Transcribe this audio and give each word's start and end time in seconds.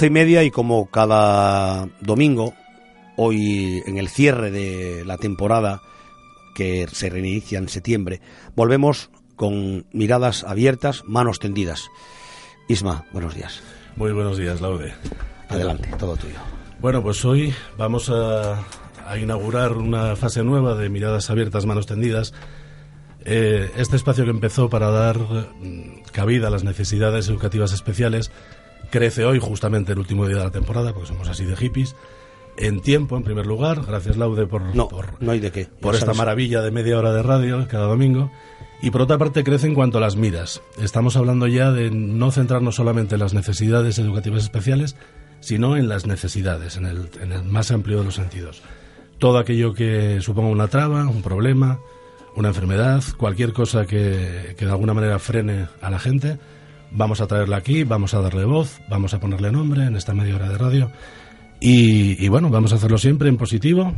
Once 0.00 0.06
y 0.06 0.10
media 0.10 0.42
y 0.44 0.50
como 0.50 0.86
cada 0.86 1.86
domingo, 2.00 2.54
hoy 3.18 3.82
en 3.84 3.98
el 3.98 4.08
cierre 4.08 4.50
de 4.50 5.04
la 5.04 5.18
temporada 5.18 5.82
que 6.54 6.86
se 6.90 7.10
reinicia 7.10 7.58
en 7.58 7.68
septiembre, 7.68 8.22
volvemos 8.56 9.10
con 9.36 9.84
miradas 9.92 10.42
abiertas, 10.44 11.04
manos 11.04 11.38
tendidas. 11.38 11.90
Isma, 12.66 13.04
buenos 13.12 13.34
días. 13.34 13.60
Muy 13.96 14.12
buenos 14.12 14.38
días, 14.38 14.62
Laude. 14.62 14.94
Adelante, 15.50 15.90
todo 15.98 16.16
tuyo. 16.16 16.38
Bueno, 16.80 17.02
pues 17.02 17.22
hoy 17.26 17.52
vamos 17.76 18.08
a, 18.08 18.54
a 19.06 19.18
inaugurar 19.18 19.72
una 19.72 20.16
fase 20.16 20.42
nueva 20.42 20.76
de 20.76 20.88
miradas 20.88 21.28
abiertas, 21.28 21.66
manos 21.66 21.84
tendidas. 21.84 22.32
Eh, 23.26 23.70
este 23.76 23.96
espacio 23.96 24.24
que 24.24 24.30
empezó 24.30 24.70
para 24.70 24.90
dar 24.90 25.18
mm, 25.18 26.04
cabida 26.10 26.46
a 26.46 26.50
las 26.50 26.64
necesidades 26.64 27.28
educativas 27.28 27.74
especiales 27.74 28.32
crece 28.90 29.24
hoy, 29.24 29.38
justamente 29.38 29.92
el 29.92 29.98
último 29.98 30.26
día 30.26 30.36
de 30.38 30.44
la 30.44 30.50
temporada, 30.50 30.92
porque 30.92 31.08
somos 31.08 31.28
así 31.28 31.44
de 31.44 31.56
hippies. 31.56 31.96
En 32.56 32.80
tiempo, 32.80 33.16
en 33.16 33.22
primer 33.22 33.46
lugar, 33.46 33.82
gracias 33.86 34.16
Laude 34.16 34.46
por, 34.46 34.74
No, 34.74 34.88
por, 34.88 35.22
no 35.22 35.32
hay 35.32 35.40
de 35.40 35.50
qué. 35.50 35.66
por 35.80 35.94
esta 35.94 36.06
sabes. 36.06 36.18
maravilla 36.18 36.60
de 36.60 36.70
media 36.70 36.98
hora 36.98 37.12
de 37.12 37.22
radio 37.22 37.66
cada 37.68 37.86
domingo. 37.86 38.30
Y 38.82 38.90
por 38.90 39.02
otra 39.02 39.18
parte 39.18 39.44
crece 39.44 39.66
en 39.66 39.74
cuanto 39.74 39.98
a 39.98 40.00
las 40.00 40.16
miras. 40.16 40.62
Estamos 40.82 41.16
hablando 41.16 41.46
ya 41.46 41.70
de 41.70 41.90
no 41.90 42.30
centrarnos 42.32 42.76
solamente 42.76 43.14
en 43.14 43.20
las 43.20 43.34
necesidades 43.34 43.98
educativas 43.98 44.42
especiales, 44.42 44.96
sino 45.40 45.76
en 45.76 45.88
las 45.88 46.06
necesidades, 46.06 46.76
en 46.76 46.86
el, 46.86 47.08
en 47.20 47.32
el 47.32 47.44
más 47.44 47.70
amplio 47.70 47.98
de 47.98 48.04
los 48.04 48.14
sentidos. 48.14 48.62
Todo 49.18 49.38
aquello 49.38 49.74
que 49.74 50.20
suponga 50.22 50.48
una 50.50 50.68
traba, 50.68 51.06
un 51.08 51.22
problema, 51.22 51.78
una 52.36 52.48
enfermedad, 52.48 53.02
cualquier 53.18 53.52
cosa 53.52 53.84
que, 53.86 54.54
que 54.56 54.64
de 54.64 54.70
alguna 54.70 54.94
manera 54.94 55.18
frene 55.18 55.66
a 55.82 55.90
la 55.90 55.98
gente, 55.98 56.38
vamos 56.90 57.20
a 57.20 57.26
traerla 57.26 57.56
aquí, 57.56 57.84
vamos 57.84 58.14
a 58.14 58.20
darle 58.20 58.44
voz, 58.44 58.80
vamos 58.88 59.14
a 59.14 59.20
ponerle 59.20 59.50
nombre 59.52 59.84
en 59.84 59.96
esta 59.96 60.14
media 60.14 60.36
hora 60.36 60.48
de 60.48 60.58
radio. 60.58 60.90
Y, 61.60 62.24
y 62.24 62.28
bueno, 62.28 62.48
vamos 62.50 62.72
a 62.72 62.76
hacerlo 62.76 62.98
siempre 62.98 63.28
en 63.28 63.36
positivo 63.36 63.94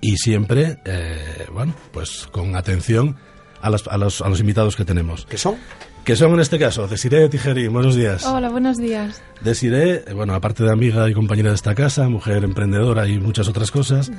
y 0.00 0.16
siempre, 0.16 0.78
eh, 0.84 1.46
bueno, 1.52 1.74
pues 1.92 2.26
con 2.30 2.56
atención 2.56 3.16
a, 3.60 3.70
las- 3.70 3.86
a 3.88 3.98
los, 3.98 4.20
a 4.22 4.28
los 4.28 4.40
invitados 4.40 4.76
que 4.76 4.84
tenemos. 4.84 5.26
¿Qué 5.26 5.36
son? 5.38 5.56
Que 6.04 6.16
son 6.16 6.32
en 6.32 6.40
este 6.40 6.58
caso 6.58 6.88
Desiree 6.88 7.28
Tijerín, 7.28 7.72
buenos 7.74 7.94
días. 7.94 8.24
Hola, 8.24 8.48
buenos 8.48 8.78
días. 8.78 9.20
Desiree, 9.42 10.04
eh, 10.06 10.14
bueno, 10.14 10.34
aparte 10.34 10.64
de 10.64 10.72
amiga 10.72 11.08
y 11.10 11.12
compañera 11.12 11.50
de 11.50 11.56
esta 11.56 11.74
casa, 11.74 12.08
mujer 12.08 12.42
emprendedora 12.44 13.06
y 13.06 13.18
muchas 13.18 13.48
otras 13.48 13.70
cosas, 13.70 14.10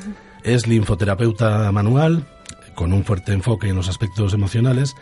es 0.43 0.67
linfoterapeuta 0.67 1.71
manual, 1.71 2.27
con 2.75 2.93
un 2.93 3.03
fuerte 3.03 3.33
enfoque 3.33 3.69
en 3.69 3.75
los 3.75 3.89
aspectos 3.89 4.33
emocionales. 4.35 4.95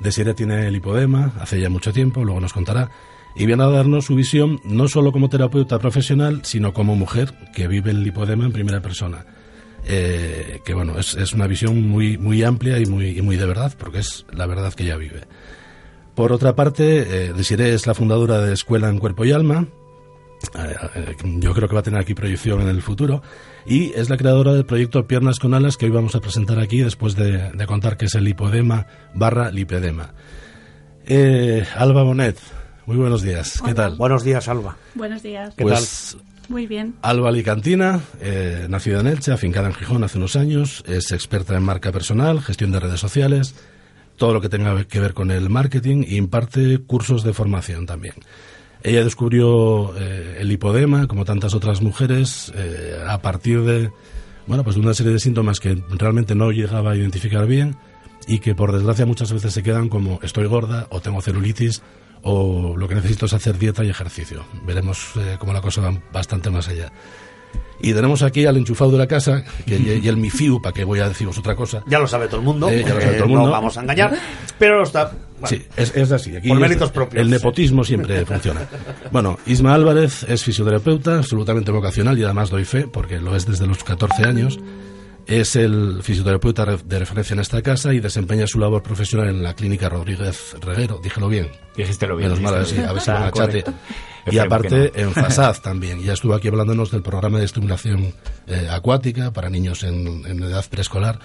Desiree 0.00 0.34
tiene 0.34 0.66
el 0.66 0.76
hipodema 0.76 1.32
hace 1.40 1.60
ya 1.60 1.70
mucho 1.70 1.92
tiempo, 1.92 2.24
luego 2.24 2.40
nos 2.40 2.52
contará, 2.52 2.90
y 3.34 3.46
viene 3.46 3.62
a 3.62 3.68
darnos 3.68 4.06
su 4.06 4.14
visión 4.14 4.60
no 4.64 4.88
solo 4.88 5.12
como 5.12 5.28
terapeuta 5.28 5.78
profesional, 5.78 6.40
sino 6.44 6.72
como 6.72 6.96
mujer 6.96 7.34
que 7.54 7.68
vive 7.68 7.90
el 7.90 8.02
lipodema 8.02 8.44
en 8.44 8.52
primera 8.52 8.80
persona. 8.80 9.26
Eh, 9.88 10.60
que 10.64 10.74
bueno, 10.74 10.98
es, 10.98 11.14
es 11.14 11.32
una 11.32 11.46
visión 11.46 11.88
muy, 11.88 12.18
muy 12.18 12.42
amplia 12.42 12.78
y 12.78 12.86
muy, 12.86 13.22
muy 13.22 13.36
de 13.36 13.46
verdad, 13.46 13.74
porque 13.78 13.98
es 13.98 14.26
la 14.32 14.46
verdad 14.46 14.72
que 14.74 14.84
ella 14.84 14.96
vive. 14.96 15.22
Por 16.16 16.32
otra 16.32 16.56
parte, 16.56 17.26
eh, 17.26 17.32
Desiree 17.34 17.74
es 17.74 17.86
la 17.86 17.92
fundadora 17.92 18.40
de 18.40 18.54
Escuela 18.54 18.88
en 18.88 18.98
Cuerpo 18.98 19.26
y 19.26 19.32
Alma. 19.32 19.66
Eh, 20.58 20.76
eh, 20.94 21.16
yo 21.38 21.52
creo 21.52 21.68
que 21.68 21.74
va 21.74 21.80
a 21.80 21.84
tener 21.84 22.00
aquí 22.00 22.14
proyección 22.14 22.62
en 22.62 22.68
el 22.68 22.80
futuro. 22.80 23.22
Y 23.68 23.92
es 23.94 24.08
la 24.10 24.16
creadora 24.16 24.52
del 24.52 24.64
proyecto 24.64 25.08
Piernas 25.08 25.40
con 25.40 25.52
Alas 25.52 25.76
que 25.76 25.86
hoy 25.86 25.90
vamos 25.90 26.14
a 26.14 26.20
presentar 26.20 26.60
aquí 26.60 26.78
después 26.78 27.16
de, 27.16 27.50
de 27.50 27.66
contar 27.66 27.96
que 27.96 28.04
es 28.04 28.14
el 28.14 28.24
lipodema 28.24 28.86
barra 29.12 29.50
lipedema. 29.50 30.14
Eh, 31.04 31.64
Alba 31.76 32.04
Bonet, 32.04 32.38
muy 32.86 32.96
buenos 32.96 33.22
días. 33.22 33.60
¿Qué 33.64 33.74
tal? 33.74 33.96
Buenos 33.96 34.22
días, 34.22 34.46
Alba. 34.48 34.76
Buenos 34.94 35.22
días. 35.22 35.52
¿Qué 35.56 35.64
pues 35.64 36.16
Muy 36.48 36.68
bien. 36.68 36.94
Alba 37.02 37.30
Alicantina, 37.30 38.00
eh, 38.20 38.66
nacida 38.68 39.00
en 39.00 39.08
Elche, 39.08 39.32
afincada 39.32 39.66
en 39.66 39.74
Gijón 39.74 40.04
hace 40.04 40.18
unos 40.18 40.36
años, 40.36 40.84
es 40.86 41.10
experta 41.10 41.56
en 41.56 41.64
marca 41.64 41.90
personal, 41.90 42.40
gestión 42.40 42.70
de 42.70 42.78
redes 42.78 43.00
sociales, 43.00 43.56
todo 44.16 44.32
lo 44.32 44.40
que 44.40 44.48
tenga 44.48 44.84
que 44.84 45.00
ver 45.00 45.12
con 45.12 45.32
el 45.32 45.50
marketing 45.50 46.04
e 46.04 46.14
imparte 46.14 46.78
cursos 46.78 47.24
de 47.24 47.32
formación 47.32 47.86
también. 47.86 48.14
Ella 48.86 49.02
descubrió 49.02 49.98
eh, 49.98 50.36
el 50.38 50.46
lipodema, 50.46 51.08
como 51.08 51.24
tantas 51.24 51.54
otras 51.54 51.82
mujeres, 51.82 52.52
eh, 52.54 52.96
a 53.04 53.20
partir 53.20 53.62
de, 53.62 53.90
bueno, 54.46 54.62
pues 54.62 54.76
de 54.76 54.82
una 54.82 54.94
serie 54.94 55.12
de 55.12 55.18
síntomas 55.18 55.58
que 55.58 55.82
realmente 55.88 56.36
no 56.36 56.52
llegaba 56.52 56.92
a 56.92 56.96
identificar 56.96 57.48
bien 57.48 57.74
y 58.28 58.38
que 58.38 58.54
por 58.54 58.70
desgracia 58.70 59.04
muchas 59.04 59.32
veces 59.32 59.52
se 59.54 59.64
quedan 59.64 59.88
como 59.88 60.20
estoy 60.22 60.46
gorda 60.46 60.86
o 60.90 61.00
tengo 61.00 61.20
celulitis 61.20 61.82
o 62.22 62.76
lo 62.76 62.86
que 62.86 62.94
necesito 62.94 63.26
es 63.26 63.32
hacer 63.32 63.58
dieta 63.58 63.82
y 63.82 63.88
ejercicio. 63.88 64.44
Veremos 64.64 65.16
eh, 65.16 65.34
cómo 65.40 65.52
la 65.52 65.60
cosa 65.60 65.80
va 65.80 66.00
bastante 66.12 66.48
más 66.48 66.68
allá. 66.68 66.92
Y 67.80 67.92
tenemos 67.92 68.22
aquí 68.22 68.46
al 68.46 68.56
enchufado 68.56 68.90
de 68.92 68.98
la 68.98 69.06
casa 69.06 69.44
que, 69.66 69.76
y, 69.76 70.08
el 70.08 70.16
mifiu, 70.16 70.60
para 70.60 70.72
que 70.72 70.84
voy 70.84 71.00
a 71.00 71.08
deciros 71.08 71.38
otra 71.38 71.54
cosa. 71.54 71.82
Ya 71.86 71.98
lo 71.98 72.06
sabe 72.06 72.26
todo 72.26 72.40
el 72.40 72.46
mundo. 72.46 72.68
Eh, 72.68 72.84
ya 72.86 72.94
lo 72.94 73.00
sabe 73.00 73.12
eh, 73.12 73.16
todo 73.16 73.24
el 73.24 73.30
mundo. 73.30 73.46
No 73.46 73.52
vamos 73.52 73.76
a 73.76 73.82
engañar. 73.82 74.16
Pero 74.58 74.82
está. 74.82 75.12
bueno, 75.40 75.46
Sí, 75.46 75.62
es, 75.76 75.94
es 75.94 76.12
así. 76.12 76.34
Aquí 76.36 76.48
Por 76.48 76.58
méritos 76.58 76.90
propios. 76.90 77.20
El 77.20 77.30
nepotismo 77.30 77.84
siempre 77.84 78.24
funciona. 78.26 78.66
Bueno, 79.10 79.38
Isma 79.46 79.74
Álvarez 79.74 80.24
es 80.28 80.42
fisioterapeuta, 80.42 81.18
absolutamente 81.18 81.70
vocacional 81.70 82.18
y 82.18 82.24
además 82.24 82.50
doy 82.50 82.64
fe, 82.64 82.88
porque 82.88 83.20
lo 83.20 83.36
es 83.36 83.46
desde 83.46 83.66
los 83.66 83.84
14 83.84 84.24
años. 84.24 84.58
Es 85.26 85.56
el 85.56 86.02
fisioterapeuta 86.02 86.64
de 86.64 86.98
referencia 87.00 87.34
en 87.34 87.40
esta 87.40 87.60
casa 87.60 87.92
y 87.92 87.98
desempeña 87.98 88.46
su 88.46 88.60
labor 88.60 88.82
profesional 88.82 89.28
en 89.28 89.42
la 89.42 89.54
clínica 89.54 89.88
Rodríguez 89.88 90.54
Reguero. 90.60 91.00
Dígelo 91.02 91.28
bien. 91.28 91.50
Dijiste 91.76 92.06
bien. 92.06 92.18
Menos 92.20 92.40
mal, 92.40 92.54
a 92.54 92.58
ver 92.58 92.66
si, 92.66 92.76
dijiste 92.76 92.88
a 92.88 92.92
ver 92.92 93.02
si 93.02 93.10
bien. 93.50 93.64
lo 93.66 93.72
Ah. 94.26 94.32
Y 94.32 94.38
aparte 94.38 94.92
en 94.94 95.12
FASAD 95.12 95.58
también. 95.62 96.00
Ya 96.00 96.12
estuvo 96.12 96.34
aquí 96.34 96.46
hablándonos 96.46 96.92
del 96.92 97.02
programa 97.02 97.38
de 97.38 97.44
estimulación 97.44 98.14
eh, 98.46 98.68
acuática 98.70 99.32
para 99.32 99.50
niños 99.50 99.82
en, 99.82 100.24
en 100.26 100.42
edad 100.42 100.64
preescolar, 100.68 101.18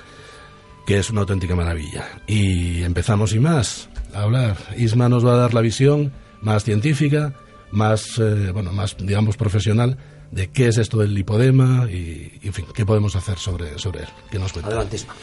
que 0.86 0.98
es 0.98 1.10
una 1.12 1.22
auténtica 1.22 1.56
maravilla. 1.56 2.08
Y 2.28 2.84
empezamos 2.84 3.34
y 3.34 3.40
más 3.40 3.88
a 4.14 4.22
hablar. 4.22 4.58
Isma 4.78 5.10
nos 5.10 5.26
va 5.26 5.34
a 5.34 5.38
dar 5.38 5.54
la 5.54 5.62
visión 5.62 6.12
más 6.42 6.64
científica, 6.64 7.34
más, 7.72 8.18
eh, 8.18 8.52
bueno, 8.52 8.72
más, 8.72 8.96
digamos, 8.98 9.38
profesional 9.38 9.98
de 10.32 10.50
qué 10.50 10.68
es 10.70 10.78
esto 10.78 10.98
del 10.98 11.14
lipodema 11.14 11.88
y, 11.92 12.40
y, 12.42 12.48
en 12.48 12.54
fin, 12.54 12.66
qué 12.74 12.86
podemos 12.86 13.16
hacer 13.16 13.38
sobre, 13.38 13.78
sobre 13.78 14.02
él. 14.04 14.08
¿Qué 14.30 14.40
nos 14.40 14.54
cuenta? 14.54 14.70
Adelante, 14.72 14.96
Isma. 14.96 15.14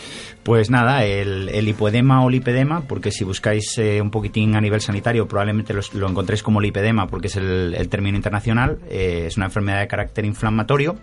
Pues 0.42 0.70
nada, 0.70 1.04
el, 1.04 1.48
el 1.48 1.64
lipodema 1.64 2.22
o 2.24 2.30
lipedema, 2.30 2.82
porque 2.82 3.10
si 3.10 3.24
buscáis 3.24 3.76
eh, 3.78 4.00
un 4.02 4.10
poquitín 4.10 4.54
a 4.54 4.60
nivel 4.60 4.80
sanitario, 4.80 5.26
probablemente 5.26 5.72
los- 5.74 5.94
lo, 5.94 6.08
encontréis 6.08 6.42
como 6.42 6.60
lipedema, 6.60 7.06
porque 7.08 7.28
es 7.28 7.36
el, 7.36 7.74
el 7.76 7.88
término 7.88 8.16
internacional. 8.16 8.78
eh, 8.90 9.24
es 9.26 9.36
una 9.36 9.46
enfermedad 9.46 9.80
de 9.80 9.88
carácter 9.88 10.24
inflamatorio. 10.24 10.96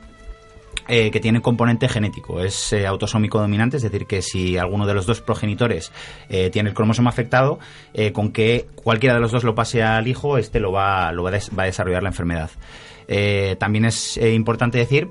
eh, 0.88 1.10
que 1.10 1.20
tiene 1.20 1.42
componente 1.42 1.90
genético, 1.90 2.42
es 2.42 2.72
eh, 2.74 2.86
autosómico 2.86 3.40
dominante, 3.40 3.78
es 3.78 3.82
decir, 3.84 4.06
que 4.06 4.22
si 4.22 4.56
alguno 4.60 4.86
de 4.86 4.94
los 4.94 5.08
dos 5.08 5.20
progenitores 5.20 5.92
eh, 6.30 6.52
tiene 6.52 6.70
el 6.70 6.76
cromosoma 6.76 7.10
afectado, 7.10 7.58
eh, 7.96 8.12
con 8.12 8.32
que 8.32 8.68
cualquiera 8.76 9.16
de 9.16 9.22
los 9.22 9.32
dos 9.32 9.44
lo 9.44 9.56
pase 9.56 9.82
al 9.82 10.08
hijo, 10.08 10.38
este 10.38 10.60
lo 10.60 10.72
va, 10.72 11.12
lo 11.12 11.24
va, 11.24 11.30
a 11.30 11.32
des- 11.34 11.50
va 11.58 11.64
a 11.64 11.66
desarrollar 11.66 12.04
la 12.04 12.10
enfermedad. 12.10 12.52
Eh, 13.08 13.56
también 13.60 13.86
es 13.86 14.18
eh, 14.18 14.34
importante 14.34 14.78
decir 14.78 15.10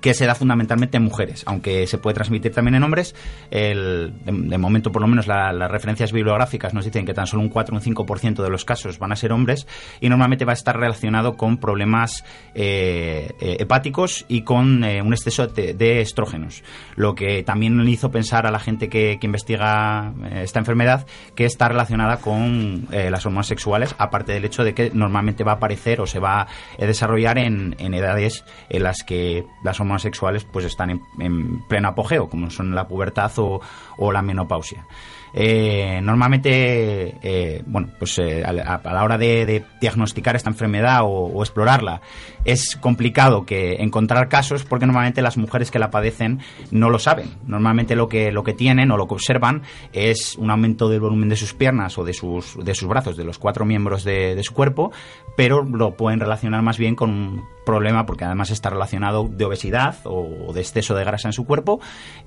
que 0.00 0.14
se 0.14 0.26
da 0.26 0.34
fundamentalmente 0.34 0.96
en 0.96 1.04
mujeres, 1.04 1.42
aunque 1.46 1.86
se 1.86 1.98
puede 1.98 2.14
transmitir 2.14 2.52
también 2.52 2.74
en 2.76 2.82
hombres. 2.82 3.14
El- 3.50 4.12
de, 4.24 4.32
de 4.32 4.58
momento, 4.58 4.92
por 4.92 5.02
lo 5.02 5.08
menos, 5.08 5.26
la- 5.26 5.52
las 5.52 5.70
referencias 5.70 6.12
bibliográficas 6.12 6.74
nos 6.74 6.84
dicen 6.84 7.04
que 7.06 7.14
tan 7.14 7.26
solo 7.26 7.42
un 7.42 7.48
4 7.48 7.74
o 7.74 7.78
un 7.78 7.82
5% 7.84 8.42
de 8.42 8.50
los 8.50 8.64
casos 8.64 8.98
van 8.98 9.12
a 9.12 9.16
ser 9.16 9.32
hombres 9.32 9.66
y 10.00 10.08
normalmente 10.08 10.44
va 10.44 10.52
a 10.52 10.54
estar 10.54 10.78
relacionado 10.78 11.36
con 11.36 11.58
problemas 11.58 12.24
eh, 12.54 13.30
eh, 13.40 13.56
hepáticos 13.60 14.24
y 14.28 14.42
con 14.42 14.84
eh, 14.84 15.02
un 15.02 15.12
exceso 15.12 15.46
de, 15.46 15.74
de 15.74 16.00
estrógenos, 16.00 16.62
lo 16.96 17.14
que 17.14 17.42
también 17.42 17.82
le 17.84 17.90
hizo 17.90 18.10
pensar 18.10 18.46
a 18.46 18.50
la 18.50 18.58
gente 18.58 18.88
que, 18.88 19.18
que 19.20 19.26
investiga 19.26 20.12
eh, 20.30 20.42
esta 20.44 20.58
enfermedad 20.60 21.06
que 21.34 21.44
está 21.44 21.68
relacionada 21.68 22.18
con 22.18 22.86
eh, 22.92 23.10
las 23.10 23.26
hormonas 23.26 23.46
sexuales, 23.46 23.94
aparte 23.98 24.32
del 24.32 24.44
hecho 24.44 24.64
de 24.64 24.74
que 24.74 24.90
normalmente 24.94 25.44
va 25.44 25.52
a 25.52 25.54
aparecer 25.56 26.00
o 26.00 26.06
se 26.06 26.18
va 26.20 26.42
a 26.42 26.46
desarrollar 26.78 27.38
en, 27.38 27.74
en 27.78 27.94
edades 27.94 28.44
en 28.68 28.82
las 28.84 29.02
que 29.02 29.44
las 29.64 29.78
hormonas 29.80 29.89
sexuales 29.98 30.44
pues 30.44 30.64
están 30.64 30.90
en, 30.90 31.02
en 31.18 31.58
pleno 31.60 31.88
apogeo, 31.88 32.28
como 32.28 32.50
son 32.50 32.74
la 32.74 32.86
pubertad 32.88 33.32
o, 33.38 33.60
o 33.96 34.12
la 34.12 34.22
menopausia. 34.22 34.86
Eh, 35.32 36.00
normalmente, 36.02 37.16
eh, 37.22 37.62
bueno, 37.66 37.88
pues 37.98 38.18
eh, 38.18 38.42
a, 38.44 38.52
la- 38.52 39.04
hora 39.04 39.18
de, 39.18 39.64
diagnosticar 39.80 40.36
esta 40.36 40.50
enfermedad 40.50 41.00
o, 41.04 41.42
explorarla, 41.42 42.00
es 42.44 42.76
complicado 42.76 43.44
que 43.44 43.76
encontrar 43.82 44.28
casos 44.28 44.64
porque 44.64 44.86
normalmente 44.86 45.22
las 45.22 45.36
mujeres 45.36 45.70
que 45.70 45.78
la 45.78 45.90
padecen 45.90 46.40
no 46.70 46.90
lo 46.90 46.98
saben. 46.98 47.28
Normalmente 47.46 47.96
lo 47.96 48.08
que, 48.08 48.32
lo 48.32 48.42
que 48.42 48.54
tienen 48.54 48.90
o 48.90 48.96
lo 48.96 49.06
que 49.06 49.14
observan 49.14 49.62
es 49.92 50.36
un 50.36 50.50
aumento 50.50 50.88
del 50.88 51.00
volumen 51.00 51.28
de 51.28 51.36
sus 51.36 51.54
piernas 51.54 51.98
o 51.98 52.04
de 52.04 52.12
sus, 52.12 52.56
de 52.64 52.74
sus 52.74 52.88
brazos, 52.88 53.16
de 53.16 53.24
los 53.24 53.38
cuatro 53.38 53.64
miembros 53.64 54.04
de, 54.04 54.40
su 54.42 54.54
cuerpo, 54.54 54.90
pero 55.36 55.62
lo 55.62 55.96
pueden 55.96 56.18
relacionar 56.18 56.62
más 56.62 56.78
bien 56.78 56.94
con 56.94 57.10
un 57.10 57.44
problema 57.66 58.06
porque 58.06 58.24
además 58.24 58.50
está 58.50 58.70
relacionado 58.70 59.28
de 59.28 59.44
obesidad 59.44 59.96
o 60.04 60.52
de 60.52 60.60
exceso 60.60 60.94
de 60.94 61.04
grasa 61.04 61.28
en 61.28 61.32
su 61.32 61.44
cuerpo 61.44 61.78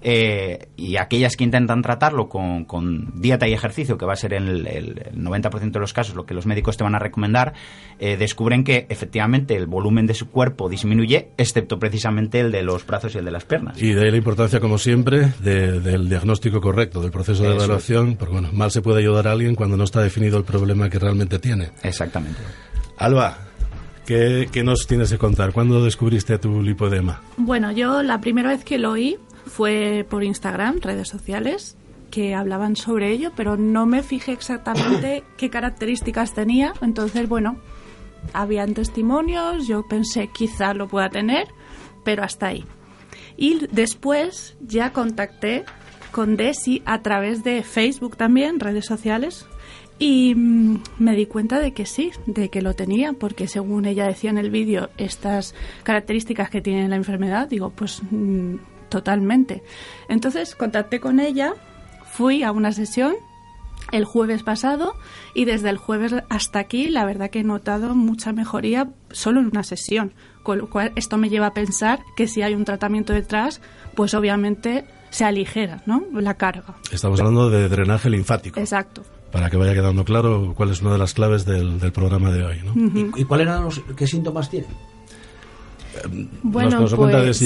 eh, 0.01 0.67
y 0.77 0.97
aquellas 0.97 1.35
que 1.35 1.43
intentan 1.43 1.81
tratarlo 1.81 2.29
con 2.29 2.65
con 2.65 2.92
dieta 3.13 3.47
y 3.47 3.53
ejercicio, 3.53 3.97
que 3.97 4.05
va 4.05 4.13
a 4.13 4.17
ser 4.17 4.33
el, 4.33 4.67
el 4.67 4.95
90% 5.13 5.71
de 5.71 5.79
los 5.79 5.93
casos 5.93 6.15
lo 6.15 6.25
que 6.25 6.33
los 6.33 6.45
médicos 6.45 6.77
te 6.77 6.83
van 6.83 6.95
a 6.95 6.99
recomendar, 6.99 7.53
eh, 7.99 8.17
descubren 8.17 8.63
que 8.63 8.85
efectivamente 8.89 9.55
el 9.55 9.67
volumen 9.67 10.07
de 10.07 10.13
su 10.13 10.29
cuerpo 10.29 10.69
disminuye, 10.69 11.29
excepto 11.37 11.79
precisamente 11.79 12.39
el 12.39 12.51
de 12.51 12.63
los 12.63 12.85
brazos 12.85 13.15
y 13.15 13.19
el 13.19 13.25
de 13.25 13.31
las 13.31 13.45
piernas. 13.45 13.81
Y 13.81 13.93
de 13.93 14.05
ahí 14.05 14.11
la 14.11 14.17
importancia, 14.17 14.59
como 14.59 14.77
siempre, 14.77 15.33
del 15.41 16.09
diagnóstico 16.09 16.61
correcto, 16.61 17.01
del 17.01 17.11
proceso 17.11 17.43
de 17.43 17.55
evaluación, 17.55 18.15
porque 18.15 18.33
bueno, 18.33 18.49
mal 18.51 18.71
se 18.71 18.81
puede 18.81 18.99
ayudar 18.99 19.27
a 19.27 19.31
alguien 19.31 19.55
cuando 19.55 19.77
no 19.77 19.83
está 19.83 20.01
definido 20.01 20.37
el 20.37 20.43
problema 20.43 20.89
que 20.89 20.99
realmente 20.99 21.39
tiene. 21.39 21.71
Exactamente. 21.83 22.39
Alba, 22.97 23.37
¿qué, 24.05 24.47
qué 24.51 24.63
nos 24.63 24.87
tienes 24.87 25.11
que 25.11 25.17
contar? 25.17 25.51
¿Cuándo 25.51 25.83
descubriste 25.83 26.37
tu 26.37 26.61
lipodema? 26.61 27.21
Bueno, 27.37 27.71
yo 27.71 28.03
la 28.03 28.21
primera 28.21 28.49
vez 28.49 28.63
que 28.63 28.77
lo 28.77 28.91
oí 28.91 29.17
fue 29.45 30.05
por 30.09 30.23
Instagram, 30.23 30.79
redes 30.81 31.07
sociales, 31.07 31.77
que 32.13 32.35
hablaban 32.35 32.75
sobre 32.75 33.09
ello, 33.09 33.31
pero 33.35 33.57
no 33.57 33.87
me 33.87 34.03
fijé 34.03 34.33
exactamente 34.33 35.23
qué 35.37 35.49
características 35.49 36.35
tenía. 36.35 36.73
Entonces, 36.83 37.27
bueno, 37.27 37.57
habían 38.33 38.75
testimonios, 38.75 39.65
yo 39.65 39.87
pensé 39.87 40.27
quizá 40.27 40.75
lo 40.75 40.87
pueda 40.87 41.09
tener, 41.09 41.47
pero 42.03 42.23
hasta 42.23 42.49
ahí. 42.49 42.65
Y 43.35 43.65
después 43.71 44.55
ya 44.61 44.93
contacté 44.93 45.65
con 46.11 46.37
Desi 46.37 46.83
a 46.85 47.01
través 47.01 47.43
de 47.43 47.63
Facebook 47.63 48.15
también, 48.15 48.59
redes 48.59 48.85
sociales, 48.85 49.47
y 49.97 50.35
mm, 50.35 50.83
me 50.99 51.15
di 51.15 51.25
cuenta 51.25 51.57
de 51.57 51.73
que 51.73 51.87
sí, 51.87 52.11
de 52.27 52.49
que 52.49 52.61
lo 52.61 52.75
tenía, 52.75 53.13
porque 53.13 53.47
según 53.47 53.85
ella 53.85 54.05
decía 54.05 54.29
en 54.29 54.37
el 54.37 54.51
vídeo, 54.51 54.91
estas 54.97 55.55
características 55.81 56.51
que 56.51 56.61
tiene 56.61 56.87
la 56.87 56.95
enfermedad, 56.95 57.47
digo, 57.49 57.71
pues 57.71 58.03
mm, 58.11 58.57
totalmente. 58.89 59.63
Entonces 60.09 60.53
contacté 60.53 60.99
con 60.99 61.19
ella, 61.19 61.55
fui 62.13 62.43
a 62.43 62.51
una 62.51 62.71
sesión 62.71 63.15
el 63.91 64.05
jueves 64.05 64.43
pasado 64.43 64.95
y 65.33 65.45
desde 65.45 65.69
el 65.69 65.77
jueves 65.77 66.13
hasta 66.29 66.59
aquí 66.59 66.87
la 66.87 67.05
verdad 67.05 67.29
que 67.29 67.39
he 67.39 67.43
notado 67.43 67.95
mucha 67.95 68.31
mejoría 68.33 68.89
solo 69.11 69.39
en 69.39 69.47
una 69.47 69.63
sesión, 69.63 70.13
con 70.43 70.59
lo 70.59 70.69
cual 70.69 70.91
esto 70.95 71.17
me 71.17 71.29
lleva 71.29 71.47
a 71.47 71.53
pensar 71.53 71.99
que 72.15 72.27
si 72.27 72.41
hay 72.41 72.53
un 72.53 72.65
tratamiento 72.65 73.13
detrás, 73.13 73.61
pues 73.95 74.13
obviamente 74.13 74.85
se 75.09 75.25
aligera 75.25 75.81
¿no? 75.85 76.03
la 76.13 76.35
carga. 76.35 76.75
Estamos 76.91 77.19
hablando 77.19 77.49
de 77.49 77.67
drenaje 77.67 78.09
linfático. 78.09 78.59
Exacto. 78.59 79.03
Para 79.31 79.49
que 79.49 79.57
vaya 79.57 79.73
quedando 79.73 80.05
claro 80.05 80.53
cuál 80.55 80.69
es 80.69 80.81
una 80.81 80.93
de 80.93 80.99
las 80.99 81.13
claves 81.13 81.45
del, 81.45 81.79
programa 81.91 82.31
de 82.31 82.43
hoy. 82.43 82.61
¿no? 82.63 82.73
¿Y, 83.17 83.23
cuáles 83.25 83.47
eran 83.47 83.63
los 83.63 83.81
qué 83.95 84.05
síntomas 84.05 84.49
tiene? 84.49 84.67
Bueno, 86.43 86.79
pues, 86.79 87.41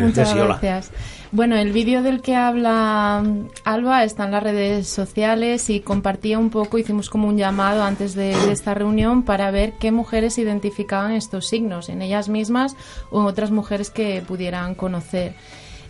Muchas 0.00 0.34
gracias. 0.34 0.92
Bueno, 1.34 1.56
el 1.56 1.72
vídeo 1.72 2.02
del 2.02 2.20
que 2.20 2.36
habla 2.36 3.22
mm, 3.24 3.48
Alba 3.64 4.04
está 4.04 4.26
en 4.26 4.32
las 4.32 4.42
redes 4.42 4.86
sociales 4.86 5.70
y 5.70 5.80
compartía 5.80 6.38
un 6.38 6.50
poco, 6.50 6.76
hicimos 6.76 7.08
como 7.08 7.26
un 7.26 7.38
llamado 7.38 7.84
antes 7.84 8.14
de, 8.14 8.52
esta 8.52 8.74
reunión 8.74 9.22
para 9.22 9.50
ver 9.50 9.72
qué 9.80 9.92
mujeres 9.92 10.36
identificaban 10.36 11.12
estos 11.12 11.46
signos 11.48 11.88
en 11.88 12.02
ellas 12.02 12.28
mismas 12.28 12.76
o 13.10 13.22
en 13.22 13.26
otras 13.26 13.50
mujeres 13.50 13.88
que 13.88 14.20
pudieran 14.20 14.74
conocer. 14.74 15.32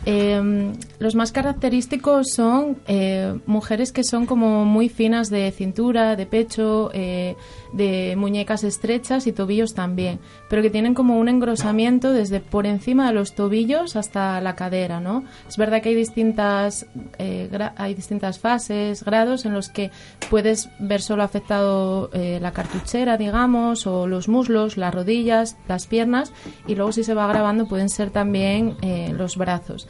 Eh, 0.05 0.73
los 1.03 1.17
más 1.17 1.33
característicos 1.33 2.29
son 2.33 2.79
eh, 2.87 3.37
mujeres 3.45 3.91
que 3.91 4.05
son 4.05 4.25
como 4.25 4.65
muy 4.65 4.89
finas 4.89 5.31
de 5.31 5.51
cintura, 5.51 6.15
de 6.15 6.27
pecho, 6.27 6.91
eh, 6.95 7.35
de 7.73 8.15
muñecas 8.17 8.63
estrechas 8.63 9.27
y 9.27 9.33
tobillos 9.33 9.75
también, 9.75 10.21
pero 10.49 10.63
que 10.63 10.71
tienen 10.71 10.95
como 10.95 11.19
un 11.19 11.29
engrosamiento 11.29 12.13
desde 12.13 12.39
por 12.39 12.67
encima 12.67 13.09
de 13.09 13.15
los 13.15 13.35
tobillos 13.35 13.97
hasta 13.97 14.41
la 14.41 14.55
cadera, 14.55 15.01
¿no? 15.01 15.25
Es 15.49 15.57
verdad 15.57 15.83
que 15.83 15.89
hay 15.89 15.97
distintas, 15.97 16.87
eh, 17.19 17.51
hay 17.75 17.95
distintas 17.95 18.39
fases, 18.39 19.03
grados 19.03 19.45
en 19.45 19.55
los 19.55 19.71
que 19.71 19.91
puedes 20.31 20.69
ver 20.79 21.03
solo 21.03 21.25
afectado 21.25 22.11
la 22.13 22.53
cartuchera, 22.53 23.17
digamos, 23.17 23.89
o 23.89 24.07
los 24.07 24.29
muslos, 24.29 24.77
las 24.77 24.95
rodillas, 24.95 25.57
las 25.67 25.89
piernas, 25.89 26.33
y 26.69 26.77
luego 26.77 26.93
si 26.93 27.03
se 27.03 27.15
va 27.15 27.27
grabando 27.27 27.67
pueden 27.67 27.89
ser 27.89 28.11
también 28.11 28.77
los 29.17 29.37
brazos 29.37 29.89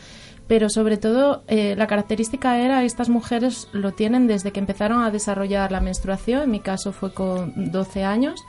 pero 0.53 0.69
sobre 0.69 0.99
todo 0.99 1.45
eh, 1.49 1.75
la 1.79 1.87
característica 1.87 2.59
era 2.59 2.85
estas 2.85 3.09
mujeres 3.09 3.69
lo 3.73 3.93
tienen 3.93 4.27
desde 4.27 4.53
que 4.53 4.61
empezaron 4.61 5.03
a 5.03 5.11
desarrollar 5.11 5.73
la 5.73 5.81
menstruación, 5.81 6.43
en 6.43 6.51
mi 6.51 6.61
caso 6.61 6.93
fue 6.93 7.15
con 7.15 7.73
12 7.73 8.05
años, 8.05 8.45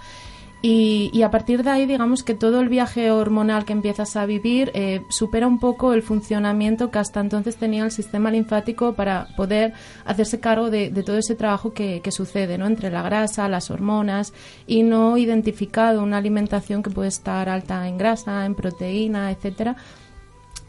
y, 0.62 1.22
a 1.22 1.32
partir 1.32 1.64
de 1.64 1.70
ahí 1.70 1.86
digamos 1.86 2.24
que 2.24 2.34
todo 2.34 2.60
el 2.60 2.68
viaje 2.68 3.10
hormonal 3.10 3.64
que 3.64 3.72
empiezas 3.72 4.18
a 4.18 4.26
vivir 4.26 4.70
eh, 4.74 5.02
supera 5.10 5.48
un 5.48 5.60
poco 5.60 5.94
el 5.94 6.02
funcionamiento 6.02 6.92
que 6.92 7.00
hasta 7.00 7.22
entonces 7.22 7.56
tenía 7.56 7.86
el 7.86 7.92
sistema 7.92 8.30
linfático 8.32 8.96
para 8.96 9.28
poder 9.38 9.72
hacerse 10.04 10.42
cargo 10.42 10.70
de, 10.70 10.90
todo 11.06 11.18
ese 11.18 11.36
trabajo 11.36 11.72
que, 11.72 12.02
sucede 12.12 12.58
¿no? 12.58 12.68
entre 12.68 12.92
la 12.92 13.02
grasa, 13.02 13.48
las 13.48 13.72
hormonas 13.72 14.34
y 14.68 14.84
no 14.84 15.18
identificado 15.18 16.04
una 16.04 16.18
alimentación 16.18 16.84
que 16.84 16.90
puede 16.90 17.08
estar 17.08 17.48
alta 17.48 17.88
en 17.88 17.98
grasa, 17.98 18.46
en 18.46 18.56
proteína, 18.56 19.32
etcétera 19.32 19.78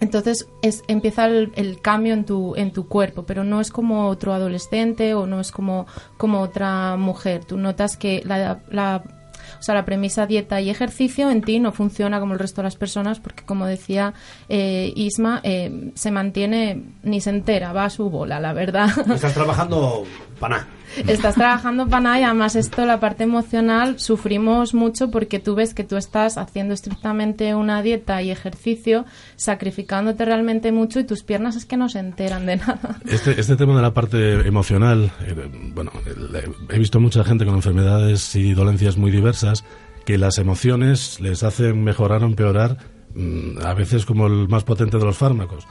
entonces 0.04 0.46
es, 0.62 0.82
empieza 0.86 1.26
el, 1.26 1.80
cambio 1.80 2.12
en 2.12 2.24
tu, 2.24 2.54
en 2.56 2.72
tu 2.72 2.86
cuerpo, 2.86 3.24
pero 3.24 3.42
no 3.42 3.60
es 3.60 3.70
como 3.70 4.08
otro 4.08 4.34
adolescente 4.34 5.14
o 5.14 5.26
no 5.26 5.40
es 5.40 5.50
como, 5.50 5.86
como 6.18 6.40
otra 6.40 6.96
mujer. 6.96 7.44
Tú 7.44 7.56
notas 7.56 7.96
que 7.96 8.22
la, 8.26 8.60
la, 8.70 9.02
o 9.58 9.62
sea, 9.62 9.74
la 9.74 9.86
premisa 9.86 10.26
dieta 10.26 10.60
y 10.60 10.68
ejercicio 10.68 11.30
en 11.30 11.40
ti 11.40 11.58
no 11.58 11.72
funciona 11.72 12.20
como 12.20 12.34
el 12.34 12.38
resto 12.38 12.60
de 12.60 12.64
las 12.64 12.76
personas 12.76 13.18
porque, 13.18 13.44
como 13.44 13.64
decía 13.64 14.12
eh, 14.50 14.92
Isma, 14.94 15.40
eh, 15.42 15.92
se 15.94 16.10
mantiene 16.10 16.84
ni 17.02 17.22
se 17.22 17.30
entera, 17.30 17.72
va 17.72 17.86
a 17.86 17.90
su 17.90 18.10
bola, 18.10 18.40
la 18.40 18.52
verdad. 18.52 18.90
Estás 19.10 19.32
trabajando 19.32 20.04
para 20.38 20.58
nada 20.58 20.68
estás 21.06 21.34
trabajando 21.34 21.88
para 21.88 22.00
nada 22.00 22.20
y 22.20 22.22
además 22.22 22.56
esto, 22.56 22.84
la 22.86 23.00
parte 23.00 23.24
emocional, 23.24 23.98
sufrimos 23.98 24.74
mucho 24.74 25.10
porque 25.10 25.38
tú 25.38 25.54
ves 25.54 25.74
que 25.74 25.84
tú 25.84 25.96
estás 25.96 26.38
haciendo 26.38 26.74
estrictamente 26.74 27.54
una 27.54 27.82
dieta 27.82 28.22
y 28.22 28.30
ejercicio, 28.30 29.04
sacrificándote 29.36 30.24
realmente 30.24 30.72
mucho 30.72 31.00
y 31.00 31.04
tus 31.04 31.22
piernas 31.22 31.56
es 31.56 31.64
que 31.64 31.76
no 31.76 31.88
se 31.88 31.98
enteran 31.98 32.46
de 32.46 32.56
nada. 32.56 32.98
Este, 33.06 33.38
este 33.38 33.56
tema 33.56 33.76
de 33.76 33.82
la 33.82 33.94
parte 33.94 34.46
emocional, 34.46 35.12
eh, 35.22 35.50
bueno, 35.74 35.92
he 36.70 36.78
visto 36.78 37.00
mucha 37.00 37.24
gente 37.24 37.44
con 37.44 37.54
enfermedades 37.54 38.34
y 38.36 38.54
dolencias 38.54 38.96
muy 38.96 39.10
diversas 39.10 39.64
que 40.04 40.18
las 40.18 40.38
emociones 40.38 41.20
les 41.20 41.42
hacen 41.42 41.82
mejorar 41.82 42.22
o 42.22 42.26
empeorar 42.26 42.78
mm, 43.14 43.58
a 43.64 43.74
veces 43.74 44.04
como 44.04 44.26
el 44.26 44.48
más 44.48 44.64
potente 44.64 44.98
de 44.98 45.04
los 45.04 45.16
fármacos. 45.16 45.66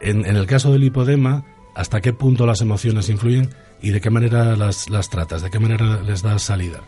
En, 0.00 0.26
en 0.26 0.36
el 0.36 0.46
caso 0.46 0.72
del 0.72 0.84
hipodema, 0.84 1.44
¿hasta 1.74 2.00
qué 2.00 2.12
punto 2.12 2.46
las 2.46 2.60
emociones 2.60 3.08
influyen? 3.08 3.50
Y 3.80 3.90
de 3.90 4.00
qué 4.00 4.10
manera 4.10 4.56
las, 4.56 4.88
las 4.90 5.10
tratas, 5.10 5.42
de 5.42 5.50
qué 5.50 5.58
manera 5.58 6.00
les 6.02 6.22
das 6.22 6.42
salida. 6.42 6.82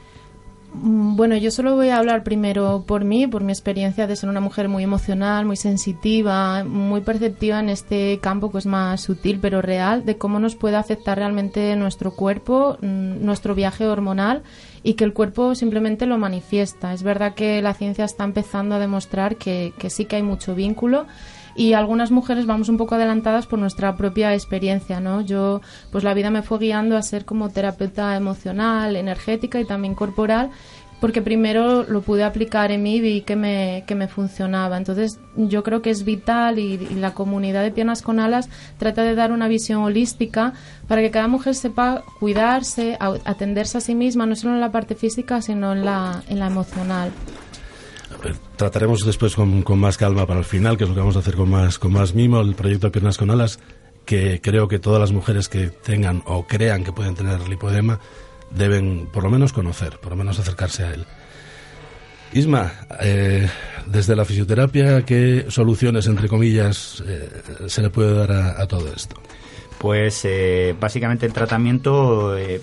Mm, 0.75 1.17
bueno, 1.17 1.37
yo 1.37 1.51
solo 1.51 1.75
voy 1.77 1.89
a 1.89 1.99
hablar 1.99 2.23
primero 2.23 2.85
por 2.87 3.05
mí, 3.05 3.27
por 3.27 3.43
mi 3.43 3.53
experiencia 3.53 4.07
de 4.07 4.17
ser 4.17 4.29
una 4.29 4.41
mujer 4.41 4.69
muy 4.69 4.85
emocional, 4.85 5.47
muy 5.47 5.57
sensitiva, 5.57 6.63
muy 6.65 7.01
perceptiva 7.01 7.61
en 7.61 7.71
este 7.71 8.19
campo 8.21 8.51
que 8.53 8.59
es 8.59 8.67
más 8.67 9.01
sutil 9.01 9.39
pero 9.41 9.63
real, 9.63 10.05
de 10.05 10.19
cómo 10.19 10.39
nos 10.41 10.57
puede 10.57 10.77
afectar 10.77 11.19
realmente 11.19 11.75
nuestro 11.77 12.13
cuerpo, 12.13 12.77
mm, 12.81 13.25
nuestro 13.25 13.55
viaje 13.55 13.87
hormonal 13.87 14.43
y 14.83 14.95
que 14.95 15.05
el 15.05 15.15
cuerpo 15.15 15.55
simplemente 15.55 16.07
lo 16.07 16.19
manifiesta. 16.19 16.93
Es 16.93 17.03
verdad 17.03 17.35
que 17.35 17.63
la 17.63 17.75
ciencia 17.75 18.05
está 18.05 18.25
empezando 18.25 18.75
a 18.75 18.79
demostrar 18.79 19.37
que, 19.37 19.73
que 19.79 19.91
sí 19.91 20.05
que 20.05 20.17
hay 20.17 20.23
mucho 20.23 20.55
vínculo 20.55 21.07
y 21.55 21.73
algunas 21.73 22.11
mujeres 22.11 22.47
vamos 22.47 22.69
un 22.69 22.77
poco 22.77 22.95
adelantadas 22.95 23.47
por 23.47 23.59
nuestra 23.59 23.97
propia 23.97 24.35
experiencia, 24.35 25.01
¿no? 25.01 25.21
Yo, 25.21 25.61
pues 25.91 26.05
la 26.05 26.15
vida 26.15 26.31
me 26.31 26.43
fue 26.43 26.59
guiando 26.59 26.97
a 26.97 27.03
ser 27.03 27.25
como 27.25 27.51
terapeuta 27.51 28.17
emocional, 28.17 28.97
energética 28.97 29.61
y 29.61 29.65
también 29.65 29.95
corporal 29.95 30.51
porque 31.01 31.23
primero 31.23 31.85
lo 31.85 32.03
pude 32.03 32.25
aplicar 32.25 32.73
en 32.73 32.83
mí 32.83 32.97
y 32.97 33.01
vi 33.01 33.21
que 33.21 33.37
me, 33.37 33.85
que 33.87 33.95
me 33.95 34.09
funcionaba. 34.09 34.77
Entonces 34.77 35.21
yo 35.37 35.63
creo 35.63 35.81
que 35.81 35.91
es 35.91 36.05
vital 36.05 36.59
y, 36.59 36.79
la 36.99 37.15
comunidad 37.15 37.63
de 37.63 37.71
Piernas 37.71 38.03
con 38.03 38.19
Alas 38.19 38.49
trata 38.79 39.03
de 39.03 39.15
dar 39.15 39.31
una 39.33 39.49
visión 39.49 39.83
holística 39.83 40.55
para 40.89 41.01
que 41.01 41.11
cada 41.11 41.29
mujer 41.29 41.55
sepa 41.55 42.03
cuidarse, 42.19 42.97
atenderse 43.01 43.79
a 43.79 43.81
sí 43.81 43.95
misma, 43.95 44.27
no 44.27 44.35
solo 44.35 44.55
en 44.55 44.61
la 44.61 44.73
parte 44.73 44.95
física, 44.95 45.41
sino 45.41 45.73
en 45.73 45.85
la, 45.85 46.23
en 46.29 46.41
la 46.41 46.47
emocional. 46.47 47.13
Eh, 48.25 48.35
trataremos 48.57 49.05
después 49.05 49.35
con, 49.35 49.65
más 49.79 49.97
calma 49.97 50.27
para 50.27 50.41
el 50.41 50.45
final, 50.45 50.77
que 50.77 50.85
es 50.85 50.89
lo 50.91 50.95
que 50.95 51.01
vamos 51.01 51.17
a 51.17 51.21
hacer 51.21 51.37
con 51.37 51.51
más, 51.51 51.79
con 51.79 51.93
más 51.93 52.15
mimo, 52.15 52.41
el 52.41 52.55
proyecto 52.55 52.91
Piernas 52.91 53.19
con 53.19 53.31
Alas, 53.31 53.59
que 54.05 54.41
creo 54.41 54.69
que 54.69 54.79
todas 54.79 55.01
las 55.01 55.13
mujeres 55.13 55.49
que 55.49 55.69
tengan 55.69 56.23
o 56.27 56.47
crean 56.47 56.85
que 56.85 56.93
pueden 56.93 57.15
tener 57.15 57.49
lipodema 57.49 58.01
deben 58.51 59.09
por 59.13 59.23
lo 59.25 59.31
menos 59.31 59.53
conocer, 59.53 59.99
por 60.01 60.11
lo 60.11 60.17
menos 60.17 60.39
acercarse 60.39 60.85
a 60.85 60.95
él. 60.95 61.05
Isma, 62.33 62.73
eh, 63.01 63.49
desde 63.87 64.15
la 64.15 64.25
fisioterapia, 64.25 65.05
¿qué 65.05 65.47
soluciones, 65.49 66.07
entre 66.07 66.29
comillas, 66.29 67.03
eh, 67.07 67.31
se 67.69 67.83
le 67.83 67.91
puede 67.91 68.15
dar 68.15 68.33
a 68.33 68.67
todo 68.67 68.93
esto? 68.93 69.17
Pues 69.79 70.25
eh, 70.25 70.75
básicamente 70.79 71.25
el 71.25 71.33
tratamiento 71.33 72.37
eh, 72.37 72.61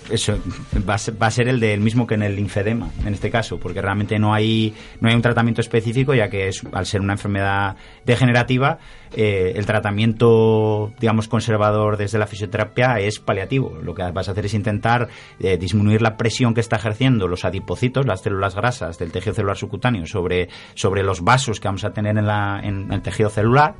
va, 0.86 0.94
a 0.94 1.30
ser, 1.30 1.48
el 1.48 1.60
del 1.60 1.80
mismo 1.80 2.06
que 2.06 2.14
en 2.14 2.22
el 2.22 2.36
linfedema, 2.36 2.90
en 3.06 3.14
este 3.14 3.30
caso, 3.30 3.58
porque 3.58 3.80
realmente 3.80 4.18
no 4.18 4.34
hay, 4.34 4.74
no 5.00 5.08
hay 5.08 5.14
un 5.14 5.22
tratamiento 5.22 5.62
específico, 5.62 6.12
ya 6.12 6.28
que 6.28 6.48
es, 6.48 6.62
al 6.72 6.84
ser 6.84 7.00
una 7.00 7.14
enfermedad 7.14 7.76
degenerativa, 8.04 8.78
eh, 9.14 9.54
el 9.56 9.64
tratamiento, 9.64 10.92
digamos, 11.00 11.26
conservador 11.26 11.96
desde 11.96 12.18
la 12.18 12.26
fisioterapia 12.26 13.00
es 13.00 13.18
paliativo. 13.18 13.78
Lo 13.82 13.94
que 13.94 14.02
vas 14.10 14.28
a 14.28 14.32
hacer 14.32 14.44
es 14.44 14.52
intentar 14.52 15.08
disminuir 15.38 16.02
la 16.02 16.18
presión 16.18 16.52
que 16.52 16.60
está 16.60 16.76
ejerciendo 16.76 17.28
los 17.28 17.46
adipocitos, 17.46 18.04
las 18.04 18.20
células 18.20 18.54
grasas 18.54 18.98
del 18.98 19.10
tejido 19.10 19.34
celular 19.34 19.56
subcutáneo 19.56 20.04
sobre, 20.06 20.48
sobre 20.74 21.02
los 21.02 21.22
vasos 21.22 21.60
que 21.60 21.68
vamos 21.68 21.84
a 21.84 21.92
tener 21.92 22.18
en, 22.18 22.26
la, 22.26 22.60
en 22.62 22.92
el 22.92 23.00
tejido 23.00 23.30
celular 23.30 23.76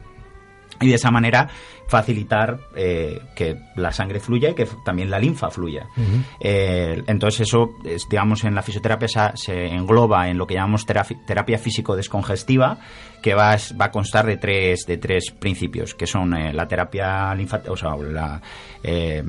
y 0.81 0.89
de 0.89 0.95
esa 0.95 1.11
manera 1.11 1.49
facilitar 1.89 2.59
eh, 2.75 3.21
que 3.35 3.57
la 3.77 3.93
sangre 3.93 4.19
fluya 4.21 4.51
y 4.51 4.55
que 4.55 4.67
también 4.85 5.11
la 5.11 5.19
linfa 5.19 5.51
fluya. 5.51 5.87
Eh, 6.41 7.03
entonces 7.07 7.43
eso, 7.43 7.71
digamos, 8.11 8.45
en 8.45 8.55
la 8.55 8.63
fisioterapia 8.63 9.35
se, 9.35 9.67
engloba 9.67 10.29
en 10.29 10.39
lo 10.39 10.47
que 10.47 10.55
llamamos 10.55 10.85
terapia, 10.85 11.59
físico-descongestiva, 11.59 12.79
que 13.23 13.35
va, 13.35 13.57
va, 13.81 13.85
a 13.87 13.91
constar 13.91 14.27
de 14.27 14.37
tres, 14.37 14.85
de 14.87 14.99
tres 14.99 15.31
principios, 15.31 15.95
que 15.95 16.07
son 16.07 16.35
eh, 16.35 16.53
la 16.53 16.67
terapia 16.67 17.35
linfática, 17.35 17.73
o 17.73 17.77
sea, 17.77 17.95
el 18.83 19.25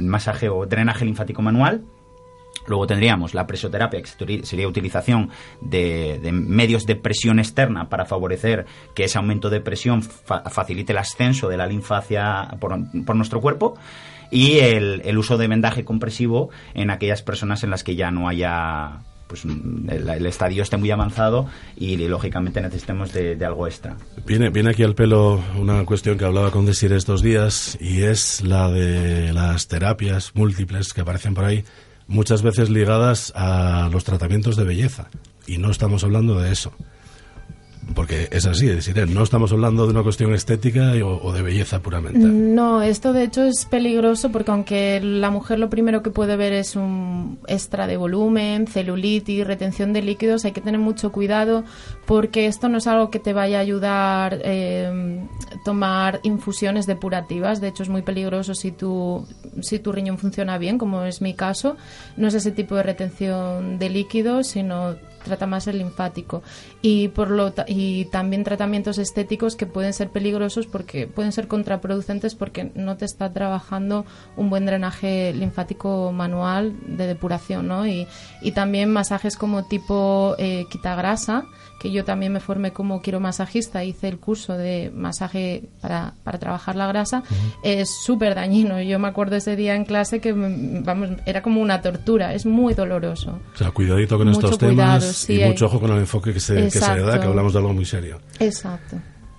masaje 0.00 0.48
o 0.48 0.66
drenaje 0.66 1.04
linfático 1.04 1.42
manual, 1.42 1.82
Luego 2.66 2.86
tendríamos 2.86 3.34
la 3.34 3.46
presoterapia, 3.46 4.00
que 4.02 4.42
sería 4.44 4.68
utilización 4.68 5.30
de, 5.60 6.20
medios 6.32 6.86
de 6.86 6.96
presión 6.96 7.38
externa 7.38 7.88
para 7.88 8.04
favorecer 8.04 8.66
que 8.94 9.04
ese 9.04 9.18
aumento 9.18 9.50
de 9.50 9.60
presión 9.60 10.02
facilite 10.02 10.92
el 10.92 10.98
ascenso 10.98 11.48
de 11.48 11.56
la 11.56 11.66
linfa 11.66 12.02
por, 12.58 13.16
nuestro 13.16 13.40
cuerpo. 13.40 13.76
Y 14.30 14.58
el, 14.58 15.16
uso 15.16 15.36
de 15.36 15.46
vendaje 15.46 15.84
compresivo 15.84 16.50
en 16.74 16.90
aquellas 16.90 17.22
personas 17.22 17.62
en 17.62 17.70
las 17.70 17.84
que 17.84 17.94
ya 17.94 18.10
no 18.10 18.28
haya 18.28 19.00
pues 19.26 19.44
el, 19.44 20.26
estadio 20.26 20.62
esté 20.62 20.76
muy 20.76 20.90
avanzado 20.90 21.48
y, 21.76 21.96
lógicamente 21.96 22.60
necesitemos 22.60 23.12
de, 23.12 23.42
algo 23.44 23.66
extra. 23.66 23.96
Viene, 24.26 24.50
viene 24.50 24.70
aquí 24.70 24.82
al 24.82 24.94
pelo 24.94 25.42
una 25.56 25.84
cuestión 25.84 26.18
que 26.18 26.24
hablaba 26.24 26.50
con 26.50 26.66
Desir 26.66 26.92
estos 26.92 27.22
días 27.22 27.78
y 27.80 28.02
es 28.02 28.42
la 28.42 28.70
de 28.70 29.32
las 29.32 29.66
terapias 29.68 30.32
múltiples 30.34 30.92
que 30.92 31.00
aparecen 31.00 31.34
por 31.34 31.44
ahí 31.44 31.64
muchas 32.06 32.42
veces 32.42 32.70
ligadas 32.70 33.32
a 33.36 33.88
los 33.92 34.04
tratamientos 34.04 34.56
de 34.56 34.64
belleza. 34.64 35.08
Y 35.46 35.58
no 35.58 35.70
estamos 35.70 36.04
hablando 36.04 36.40
de 36.40 36.52
eso 36.52 36.72
porque 37.94 38.28
es 38.30 38.46
así, 38.46 38.68
es 38.68 38.86
decir, 38.86 39.08
no 39.08 39.22
estamos 39.22 39.52
hablando 39.52 39.84
de 39.84 39.92
una 39.92 40.02
cuestión 40.02 40.34
estética 40.34 40.92
o, 41.04 41.32
de 41.32 41.42
belleza 41.42 41.80
puramente. 41.80 42.18
No, 42.18 42.82
esto 42.82 43.12
de 43.12 43.24
hecho 43.24 43.42
es 43.42 43.66
peligroso 43.66 44.30
porque 44.30 44.50
aunque 44.50 45.00
la 45.00 45.30
mujer 45.30 45.58
lo 45.58 45.68
primero 45.68 46.02
que 46.02 46.10
puede 46.10 46.36
ver 46.36 46.52
es 46.52 46.76
un 46.76 47.38
extra 47.46 47.86
de 47.86 47.96
volumen, 47.96 48.66
celulitis, 48.66 49.46
retención 49.46 49.92
de 49.92 50.02
líquidos, 50.02 50.44
hay 50.44 50.52
que 50.52 50.60
tener 50.60 50.80
mucho 50.80 51.12
cuidado 51.12 51.64
porque 52.06 52.46
esto 52.46 52.68
no 52.68 52.78
es 52.78 52.86
algo 52.86 53.10
que 53.10 53.18
te 53.18 53.32
vaya 53.32 53.58
a 53.58 53.60
ayudar 53.60 54.40
eh, 54.44 55.20
tomar 55.64 56.20
infusiones 56.22 56.86
depurativas. 56.86 57.60
De 57.60 57.68
hecho, 57.68 57.82
es 57.82 57.88
muy 57.88 58.02
peligroso 58.02 58.54
si 58.54 58.72
tu, 58.72 59.26
si 59.60 59.78
tu 59.78 59.92
riñón 59.92 60.18
funciona 60.18 60.58
bien, 60.58 60.78
como 60.78 61.04
es 61.04 61.20
mi 61.20 61.34
caso. 61.34 61.76
No 62.16 62.28
es 62.28 62.34
ese 62.34 62.52
tipo 62.52 62.74
de 62.74 62.82
retención 62.82 63.78
de 63.78 63.90
líquidos, 63.90 64.48
sino 64.48 64.96
trata 65.24 65.46
más 65.46 65.66
el 65.66 65.78
linfático 65.78 66.42
y 66.82 67.08
por 67.08 67.30
lo 67.30 67.52
y 67.66 68.06
también 68.06 68.44
tratamientos 68.44 68.98
estéticos 68.98 69.56
que 69.56 69.66
pueden 69.66 69.92
ser 69.92 70.10
peligrosos 70.10 70.66
porque 70.66 71.06
pueden 71.06 71.32
ser 71.32 71.48
contraproducentes 71.48 72.34
porque 72.34 72.70
no 72.74 72.96
te 72.96 73.04
está 73.04 73.32
trabajando 73.32 74.04
un 74.36 74.50
buen 74.50 74.66
drenaje 74.66 75.32
linfático 75.32 76.12
manual 76.12 76.74
de 76.86 77.06
depuración 77.06 77.68
¿no? 77.68 77.86
y, 77.86 78.06
y 78.42 78.52
también 78.52 78.92
masajes 78.92 79.36
como 79.36 79.64
tipo 79.64 80.34
eh, 80.38 80.66
quita 80.70 80.94
grasa 80.94 81.46
que 81.84 81.90
yo 81.90 82.02
también 82.02 82.32
me 82.32 82.40
formé 82.40 82.72
como 82.72 83.02
quiromasajista, 83.02 83.84
hice 83.84 84.08
el 84.08 84.18
curso 84.18 84.54
de 84.54 84.90
masaje 84.94 85.64
para, 85.82 86.14
para 86.24 86.38
trabajar 86.38 86.76
la 86.76 86.86
grasa, 86.86 87.22
es 87.62 87.90
súper 88.04 88.34
dañino. 88.34 88.80
Yo 88.80 88.98
me 88.98 89.08
acuerdo 89.08 89.36
ese 89.36 89.54
día 89.54 89.74
en 89.74 89.84
clase 89.84 90.18
que, 90.18 90.32
vamos, 90.32 91.10
era 91.26 91.42
como 91.42 91.60
una 91.60 91.82
tortura, 91.82 92.32
es 92.32 92.46
muy 92.46 92.72
doloroso. 92.72 93.38
O 93.54 93.58
sea, 93.58 93.70
cuidadito 93.70 94.16
con 94.16 94.30
estos 94.30 94.56
temas 94.56 95.04
y 95.28 95.44
mucho 95.44 95.66
ojo 95.66 95.80
con 95.80 95.90
el 95.92 95.98
enfoque 95.98 96.32
que 96.32 96.40
se, 96.40 96.54
que 96.54 96.70
se 96.70 96.80
da, 96.80 97.20
que 97.20 97.26
hablamos 97.26 97.52
de 97.52 97.58
algo 97.58 97.72
muy 97.72 97.84
serio. 97.84 98.20
Exacto. 98.38 98.96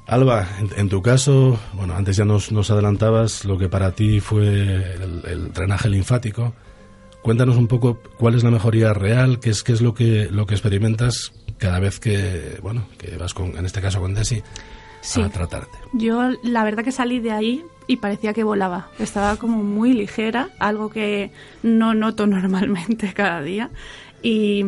Alba, 0.08 0.48
en, 0.78 0.88
tu 0.88 1.02
caso, 1.02 1.60
bueno, 1.74 1.96
antes 1.96 2.16
ya 2.16 2.26
nos, 2.26 2.52
nos 2.52 2.70
adelantabas 2.70 3.44
lo 3.44 3.58
que 3.58 3.70
para 3.70 3.92
ti 3.94 4.20
fue 4.20 4.48
el, 4.48 5.22
el, 5.26 5.52
drenaje 5.52 5.90
linfático. 5.90 6.54
Cuéntanos 7.24 7.58
un 7.58 7.68
poco 7.68 8.00
cuál 8.20 8.36
es 8.36 8.44
la 8.44 8.52
mejoría 8.52 8.94
real, 8.94 9.40
qué 9.40 9.50
es, 9.50 9.64
qué 9.64 9.72
es 9.72 9.82
lo, 9.82 9.96
que, 9.96 10.28
lo 10.30 10.46
que 10.46 10.54
experimentas 10.54 11.34
cada 11.58 11.80
vez 11.80 12.00
que, 12.00 12.60
bueno, 12.62 12.88
que 13.00 13.18
vas 13.18 13.34
con, 13.34 13.58
en 13.58 13.66
este 13.66 13.82
caso 13.82 14.00
con 14.00 14.14
Desi, 14.14 14.44
a 15.16 15.30
tratarte. 15.30 15.78
Yo 15.94 16.32
la 16.44 16.64
verdad 16.64 16.84
que 16.84 16.92
salí 16.92 17.20
de 17.20 17.32
ahí 17.32 17.64
y 17.88 17.98
parecía 17.98 18.34
que 18.34 18.44
volaba. 18.44 18.90
Estaba 19.00 19.38
como 19.38 19.64
muy 19.64 19.94
ligera, 19.94 20.50
algo 20.60 20.90
que 20.90 21.32
no 21.64 21.94
noto 21.94 22.28
normalmente 22.28 23.14
cada 23.14 23.42
día. 23.42 23.70
Y, 24.22 24.64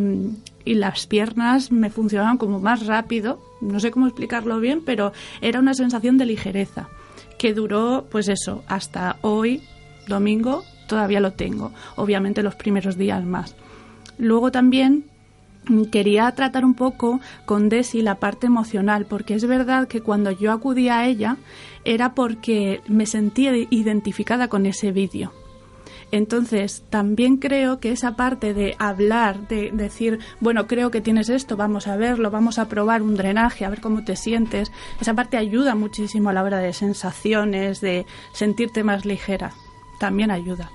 y 0.68 0.74
las 0.74 1.08
piernas 1.08 1.72
me 1.72 1.90
funcionaban 1.90 2.38
como 2.38 2.60
más 2.60 2.86
rápido. 2.86 3.40
No 3.62 3.80
sé 3.80 3.90
cómo 3.90 4.06
explicarlo 4.06 4.60
bien, 4.60 4.84
pero 4.86 5.14
era 5.42 5.60
una 5.60 5.74
sensación 5.74 6.18
de 6.18 6.26
ligereza 6.26 6.90
que 7.38 7.54
duró, 7.54 8.06
pues 8.12 8.28
eso, 8.28 8.64
hasta 8.68 9.18
hoy, 9.22 9.64
domingo, 10.08 10.64
todavía 10.88 11.22
lo 11.22 11.32
tengo. 11.34 11.72
Obviamente 11.96 12.44
los 12.44 12.56
primeros 12.56 12.98
días 12.98 13.24
más. 13.24 13.56
Luego 14.18 14.52
también 14.52 15.06
quería 15.90 16.30
tratar 16.32 16.66
un 16.66 16.74
poco 16.74 17.22
con 17.46 17.70
Desi 17.70 18.02
la 18.02 18.16
parte 18.16 18.48
emocional, 18.48 19.06
porque 19.06 19.36
es 19.36 19.46
verdad 19.46 19.88
que 19.88 20.02
cuando 20.02 20.32
yo 20.32 20.52
acudí 20.52 20.90
a 20.90 21.06
ella 21.06 21.38
era 21.86 22.14
porque 22.14 22.82
me 22.88 23.06
sentía 23.06 23.56
identificada 23.70 24.50
con 24.50 24.66
ese 24.66 24.92
vídeo. 24.92 25.32
Entonces, 26.12 26.84
también 26.90 27.38
creo 27.38 27.80
que 27.80 27.92
esa 27.92 28.16
parte 28.16 28.54
de 28.54 28.76
hablar, 28.80 29.48
de 29.48 29.72
decir, 29.72 30.20
bueno, 30.40 30.68
creo 30.68 30.90
que 30.90 31.02
tienes 31.02 31.30
esto, 31.30 31.58
vamos 31.58 31.88
a 31.88 31.98
verlo, 31.98 32.32
vamos 32.32 32.60
a 32.60 32.70
probar 32.70 33.02
un 33.02 33.16
drenaje, 33.16 33.66
a 33.66 33.70
ver 33.70 33.82
cómo 33.82 34.04
te 34.04 34.16
sientes, 34.16 34.72
esa 35.02 35.14
parte 35.14 35.38
ayuda 35.38 35.76
muchísimo 35.76 36.30
a 36.30 36.34
la 36.34 36.44
hora 36.44 36.60
de 36.60 36.72
sensaciones, 36.74 37.82
de 37.82 38.06
sentirte 38.34 38.84
más 38.84 39.06
ligera. 39.06 39.52
También 40.00 40.32
ayuda. 40.32 40.70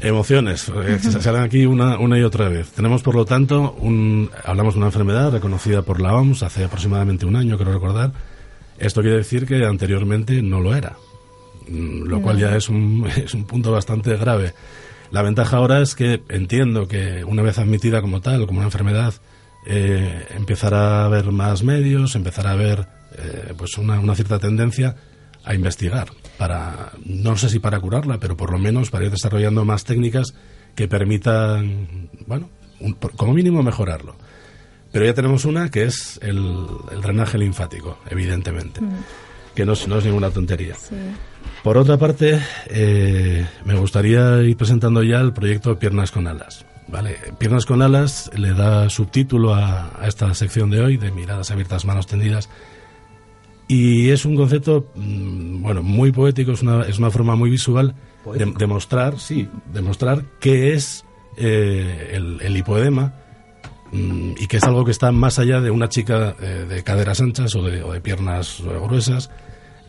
Emociones, 0.00 0.68
eh, 0.68 0.98
se 0.98 1.22
salen 1.22 1.42
aquí 1.42 1.64
una, 1.64 1.98
una 1.98 2.18
y 2.18 2.22
otra 2.22 2.48
vez. 2.48 2.72
Tenemos, 2.72 3.02
por 3.02 3.14
lo 3.14 3.24
tanto, 3.24 3.74
un, 3.80 4.30
hablamos 4.44 4.74
de 4.74 4.78
una 4.78 4.88
enfermedad 4.88 5.32
reconocida 5.32 5.82
por 5.82 6.00
la 6.00 6.14
OMS 6.14 6.42
hace 6.42 6.64
aproximadamente 6.64 7.24
un 7.24 7.36
año, 7.36 7.56
quiero 7.56 7.72
recordar. 7.72 8.12
Esto 8.78 9.00
quiere 9.00 9.18
decir 9.18 9.46
que 9.46 9.64
anteriormente 9.64 10.42
no 10.42 10.60
lo 10.60 10.74
era, 10.74 10.96
lo 11.72 12.20
cual 12.20 12.38
ya 12.38 12.56
es 12.56 12.68
un, 12.68 13.06
es 13.16 13.34
un 13.34 13.44
punto 13.44 13.72
bastante 13.72 14.16
grave. 14.16 14.54
La 15.10 15.22
ventaja 15.22 15.58
ahora 15.58 15.80
es 15.80 15.94
que 15.94 16.22
entiendo 16.28 16.88
que 16.88 17.24
una 17.24 17.42
vez 17.42 17.58
admitida 17.58 18.00
como 18.00 18.20
tal, 18.20 18.46
como 18.46 18.58
una 18.58 18.68
enfermedad, 18.68 19.14
eh, 19.66 20.26
empezará 20.36 21.02
a 21.02 21.04
haber 21.04 21.30
más 21.32 21.62
medios, 21.62 22.16
empezará 22.16 22.50
a 22.50 22.54
haber 22.54 22.86
eh, 23.18 23.52
pues 23.56 23.76
una, 23.78 24.00
una 24.00 24.14
cierta 24.14 24.38
tendencia 24.38 24.96
a 25.44 25.54
investigar 25.54 26.08
para 26.38 26.92
no 27.04 27.36
sé 27.36 27.48
si 27.48 27.58
para 27.58 27.80
curarla, 27.80 28.18
pero 28.18 28.36
por 28.36 28.50
lo 28.50 28.58
menos 28.58 28.90
para 28.90 29.04
ir 29.04 29.10
desarrollando 29.10 29.64
más 29.64 29.84
técnicas 29.84 30.34
que 30.74 30.88
permitan, 30.88 32.08
bueno, 32.26 32.48
como 33.16 33.34
mínimo 33.34 33.62
mejorarlo. 33.62 34.16
Pero 34.90 35.04
ya 35.04 35.14
tenemos 35.14 35.44
una 35.44 35.70
que 35.70 35.84
es 35.84 36.18
el, 36.22 36.42
drenaje 37.00 37.38
linfático, 37.38 37.98
evidentemente, 38.10 38.80
mm. 38.80 39.04
Que 39.54 39.64
no, 39.64 39.74
no, 39.88 39.98
es 39.98 40.04
ninguna 40.04 40.30
tontería. 40.30 40.76
Por 41.62 41.78
otra 41.78 41.96
parte, 41.96 42.40
eh, 42.66 43.46
me 43.64 43.74
gustaría 43.74 44.42
ir 44.42 44.56
presentando 44.56 45.02
ya 45.02 45.20
el 45.20 45.32
proyecto 45.32 45.78
Piernas 45.78 46.10
con 46.10 46.26
Alas. 46.26 46.64
¿vale? 46.88 47.16
Piernas 47.38 47.66
con 47.66 47.82
Alas 47.82 48.30
le 48.36 48.52
da 48.54 48.88
subtítulo 48.90 49.54
a, 49.54 49.90
a 50.00 50.08
esta 50.08 50.32
sección 50.34 50.70
de 50.70 50.80
hoy, 50.80 50.96
de 50.96 51.10
miradas 51.10 51.50
abiertas, 51.50 51.84
manos 51.84 52.06
tendidas, 52.06 52.48
y 53.72 54.10
es 54.10 54.26
un 54.26 54.36
concepto, 54.36 54.90
mm, 54.94 55.62
bueno, 55.62 55.82
muy 55.82 56.12
poético, 56.12 56.52
es 56.52 56.62
una, 56.62 56.82
es 56.82 56.98
una 56.98 57.10
forma 57.10 57.36
muy 57.36 57.48
visual 57.48 57.94
de, 58.34 58.66
mostrar, 58.66 59.18
sí, 59.18 59.48
demostrar 59.72 60.24
qué 60.40 60.74
es 60.74 61.06
eh, 61.38 62.10
el, 62.12 62.40
el, 62.42 62.56
hipoedema 62.56 63.14
y 63.92 64.46
que 64.46 64.56
es 64.56 64.64
algo 64.64 64.84
que 64.84 64.90
está 64.90 65.12
más 65.12 65.38
allá 65.38 65.60
de 65.60 65.70
una 65.70 65.88
chica 65.88 66.34
eh, 66.40 66.66
de 66.68 66.82
caderas 66.82 67.20
anchas 67.20 67.54
o 67.54 67.62
de, 67.62 68.00
piernas 68.00 68.62
gruesas 68.62 69.30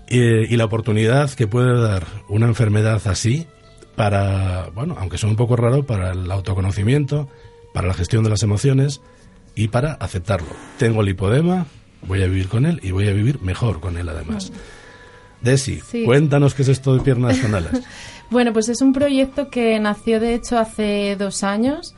y 0.10 0.55
la 0.57 0.65
oportunidad 0.65 1.31
que 1.31 1.48
puede 1.48 1.81
dar 1.81 2.05
una 2.27 2.45
enfermedad 2.45 3.01
así 3.05 3.48
para, 3.95 4.69
bueno, 4.74 4.95
aunque 5.00 5.17
sea 5.17 5.29
un 5.29 5.36
poco 5.36 5.55
raro, 5.55 5.83
para 5.83 6.12
el 6.12 6.29
autoconocimiento, 6.31 7.29
para 7.74 7.88
la 7.88 7.93
gestión 7.93 8.24
de 8.24 8.29
las 8.29 8.43
emociones 8.43 9.01
y 9.55 9.67
para 9.67 9.93
aceptarlo. 9.93 10.50
Tengo 10.77 11.01
el 11.01 11.10
hipodema, 11.10 11.65
voy 12.07 12.24
a 12.24 12.27
vivir 12.27 12.48
con 12.48 12.65
él 12.65 12.79
y 12.83 12.91
voy 12.91 13.07
a 13.07 13.13
vivir 13.13 13.41
mejor 13.41 13.79
con 13.79 13.98
él 13.98 14.10
además. 14.10 14.51
Desi, 15.41 15.81
cuéntanos 16.05 16.53
qué 16.53 16.62
es 16.62 16.69
esto 16.69 16.95
de 16.95 17.01
piernas 17.01 17.38
con 17.39 17.53
alas. 17.53 17.81
bueno, 18.29 18.53
pues 18.53 18.69
es 18.69 18.81
un 18.81 18.93
proyecto 18.93 19.50
que 19.50 19.77
nació 19.79 20.19
de 20.19 20.36
hecho 20.36 20.57
hace 20.57 21.17
dos 21.17 21.43
años 21.43 21.95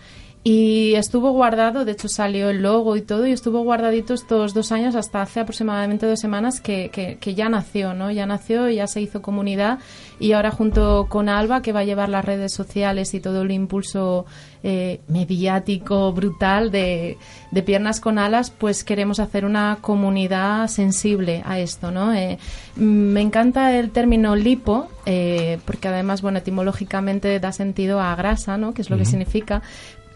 y 0.48 0.94
estuvo 0.94 1.32
guardado, 1.32 1.86
de 1.86 1.94
hecho 1.94 2.08
salió 2.08 2.52
el 2.52 2.62
logo 2.62 2.96
y 2.96 3.02
todo, 3.02 3.26
y 3.26 3.32
estuvo 3.32 3.64
guardadito 3.64 4.14
estos 4.14 4.54
dos 4.54 4.72
años 4.72 4.94
hasta 4.96 5.24
hace 5.24 5.40
aproximadamente 5.40 6.06
dos 6.06 6.20
semanas 6.20 6.62
que, 6.62 6.92
que, 6.92 7.34
ya 7.34 7.50
nació, 7.50 7.96
¿no? 7.96 8.12
Ya 8.12 8.28
nació, 8.28 8.70
y 8.70 8.76
ya 8.76 8.86
se 8.86 9.02
hizo 9.02 9.24
comunidad 9.24 9.80
y 10.20 10.34
ahora 10.34 10.52
junto 10.52 11.08
con 11.10 11.30
Alba, 11.30 11.64
que 11.64 11.72
va 11.72 11.80
a 11.80 11.84
llevar 11.84 12.10
las 12.10 12.24
redes 12.24 12.54
sociales 12.54 13.16
y 13.16 13.22
todo 13.22 13.42
el 13.42 13.50
impulso 13.50 14.28
eh, 14.62 15.02
mediático 15.08 16.14
brutal 16.14 16.70
de, 16.70 17.18
de, 17.50 17.64
Piernas 17.64 18.00
con 18.00 18.20
Alas, 18.20 18.52
pues 18.52 18.84
queremos 18.84 19.20
hacer 19.20 19.46
una 19.46 19.80
comunidad 19.82 20.68
sensible 20.68 21.42
a 21.44 21.58
esto, 21.58 21.90
¿no? 21.90 22.14
Eh, 22.14 22.38
me 22.76 23.22
encanta 23.22 23.76
el 23.76 23.90
término 23.90 24.36
lipo, 24.36 24.90
eh, 25.08 25.58
porque 25.66 25.88
además, 25.88 26.22
bueno, 26.22 26.38
etimológicamente 26.38 27.40
da 27.40 27.52
sentido 27.52 28.00
a 28.00 28.16
grasa, 28.16 28.60
¿no? 28.60 28.76
Que 28.76 28.84
es 28.84 28.92
lo 28.92 28.98
que 28.98 29.06
significa, 29.06 29.64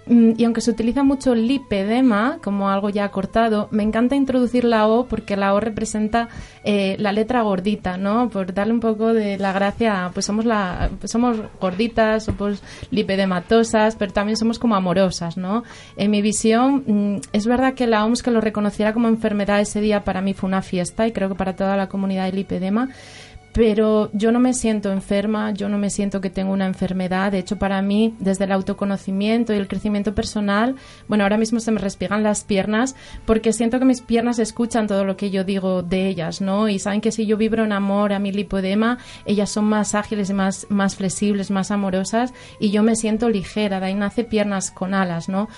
y 0.10 0.44
aunque 0.44 0.62
se 0.62 0.72
utiliza 0.72 1.04
mucho 1.04 1.36
lipedema 1.36 2.40
como 2.44 2.70
algo 2.70 2.90
ya 2.90 3.10
cortado, 3.10 3.68
me 3.70 3.84
encanta 3.84 4.16
introducir 4.16 4.64
la 4.64 4.88
O 4.88 5.06
porque 5.06 5.38
la 5.38 5.54
O 5.54 5.60
representa 5.60 6.30
eh, 6.64 6.96
la 7.00 7.12
letra 7.12 7.44
gordita, 7.44 7.98
¿no? 7.98 8.30
Por 8.30 8.54
darle 8.54 8.74
un 8.74 8.80
poco 8.80 9.14
de 9.14 9.38
la 9.38 9.54
gracia, 9.54 10.10
pues 10.14 10.26
somos 10.26 10.46
la, 10.46 10.90
pues 11.00 11.12
somos 11.12 11.38
gorditas, 11.62 12.24
somos 12.26 12.64
lipedematosas, 12.90 13.96
pero 13.96 14.12
también 14.12 14.36
somos 14.36 14.58
como 14.58 14.76
amorosas, 14.76 15.38
¿no? 15.38 15.64
En 15.96 16.10
mi 16.10 16.24
visión, 16.24 16.84
mm, 16.88 17.22
es 17.32 17.46
verdad 17.46 17.76
que 17.76 17.86
la 17.86 18.04
OMS 18.04 18.24
que 18.24 18.32
lo 18.32 18.42
reconociera 18.42 18.94
como 18.94 19.08
enfermedad 19.10 19.62
ese 19.62 19.80
día 19.80 20.04
para 20.04 20.22
mí 20.22 20.34
fue 20.34 20.48
una 20.48 20.64
fiesta 20.64 21.06
y 21.08 21.12
creo 21.12 21.30
que 21.30 21.36
para 21.36 21.56
toda 21.56 21.78
la 21.78 21.88
comunidad 21.88 22.26
de 22.26 22.32
lipedema, 22.32 22.90
pero 23.54 24.10
yo 24.14 24.32
no 24.32 24.40
me 24.40 24.54
siento 24.54 24.92
enferma, 24.92 25.52
yo 25.52 25.70
no 25.70 25.78
me 25.78 25.90
siento 25.90 26.22
que 26.22 26.30
tengo 26.30 26.54
una 26.54 26.66
enfermedad. 26.66 27.32
De 27.32 27.40
hecho, 27.40 27.58
para 27.58 27.82
mí, 27.82 28.16
desde 28.20 28.46
el 28.46 28.52
autoconocimiento 28.52 29.54
y 29.54 29.58
el 29.58 29.68
crecimiento 29.68 30.14
personal, 30.14 30.76
bueno, 31.08 31.24
ahora 31.24 31.38
mismo 31.38 31.60
se 31.60 31.72
me 31.72 31.80
respiran 31.80 32.24
las 32.24 32.44
piernas 32.44 32.96
porque 33.26 33.54
siento 33.54 33.80
que 33.80 33.86
mis 33.86 34.02
piernas 34.02 34.40
escuchan 34.40 34.88
todo 34.88 35.04
lo 35.04 35.18
que 35.18 35.32
yo 35.32 35.44
digo 35.44 35.84
de 35.84 36.08
ellas, 36.08 36.42
¿no? 36.42 36.70
Y 36.70 36.80
saben 36.80 37.02
que 37.02 37.12
si 37.12 37.26
yo 37.26 37.38
vibro 37.38 37.64
en 37.64 37.72
amor 37.72 38.14
a 38.14 38.20
mi 38.20 38.32
lipodema, 38.32 39.00
ellas 39.26 39.50
son 39.50 39.66
más 39.66 39.96
ágiles 39.96 40.30
y 40.30 40.34
más, 40.34 40.68
más 40.70 40.96
flexibles, 40.96 41.52
más 41.52 41.72
amorosas 41.72 42.34
y 42.60 42.72
yo 42.72 42.84
me 42.84 42.96
siento 42.96 43.30
ligera. 43.30 43.80
De 43.80 43.88
ahí 43.88 43.96
nace 43.96 44.24
piernas 44.24 44.72
con 44.72 44.94
alas, 44.94 45.30
¿no? 45.30 45.50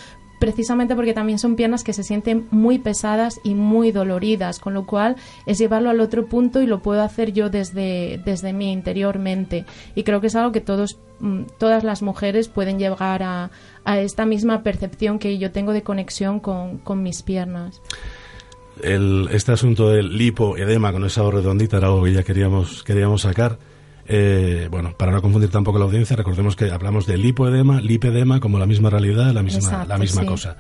Precisamente 0.41 0.95
porque 0.95 1.13
también 1.13 1.37
son 1.37 1.55
piernas 1.55 1.83
que 1.83 1.93
se 1.93 2.03
sienten 2.03 2.47
muy 2.49 2.79
pesadas 2.79 3.39
y 3.43 3.53
muy 3.53 3.91
doloridas, 3.91 4.57
con 4.57 4.73
lo 4.73 4.87
cual 4.87 5.15
es 5.45 5.59
llevarlo 5.59 5.91
al 5.91 5.99
otro 5.99 6.25
punto 6.25 6.63
y 6.63 6.65
lo 6.65 6.81
puedo 6.81 7.03
hacer 7.03 7.31
yo 7.31 7.51
desde, 7.51 8.19
desde 8.25 8.51
mí 8.51 8.71
interiormente. 8.71 9.65
Y 9.93 10.01
creo 10.01 10.19
que 10.19 10.27
es 10.27 10.35
algo 10.35 10.51
que 10.51 10.59
todos, 10.59 10.97
mm, 11.19 11.43
todas 11.59 11.83
las 11.83 12.01
mujeres 12.01 12.47
pueden 12.47 12.79
llegar 12.79 13.21
a, 13.21 13.51
a 13.85 13.99
esta 13.99 14.25
misma 14.25 14.63
percepción 14.63 15.19
que 15.19 15.37
yo 15.37 15.51
tengo 15.51 15.73
de 15.73 15.83
conexión 15.83 16.39
con, 16.39 16.79
con 16.79 17.03
mis 17.03 17.21
piernas. 17.21 17.79
El, 18.81 19.29
este 19.31 19.51
asunto 19.51 19.91
del 19.91 20.17
lipoedema 20.17 20.91
con 20.91 21.05
esa 21.05 21.21
redondita 21.29 21.77
era 21.77 21.85
algo 21.89 22.03
que 22.03 22.13
ya 22.13 22.23
queríamos, 22.23 22.83
queríamos 22.83 23.21
sacar. 23.21 23.59
Eh, 24.13 24.67
bueno, 24.69 24.93
para 24.97 25.13
no 25.13 25.21
confundir 25.21 25.49
tampoco 25.49 25.79
la 25.79 25.85
audiencia, 25.85 26.17
recordemos 26.17 26.57
que 26.57 26.69
hablamos 26.69 27.05
de 27.05 27.17
lipoedema, 27.17 27.79
lipedema 27.79 28.41
como 28.41 28.59
la 28.59 28.65
misma 28.65 28.89
realidad, 28.89 29.31
la 29.31 29.41
misma, 29.41 29.85
la 29.85 29.97
misma 29.97 30.25
cosa. 30.25 30.57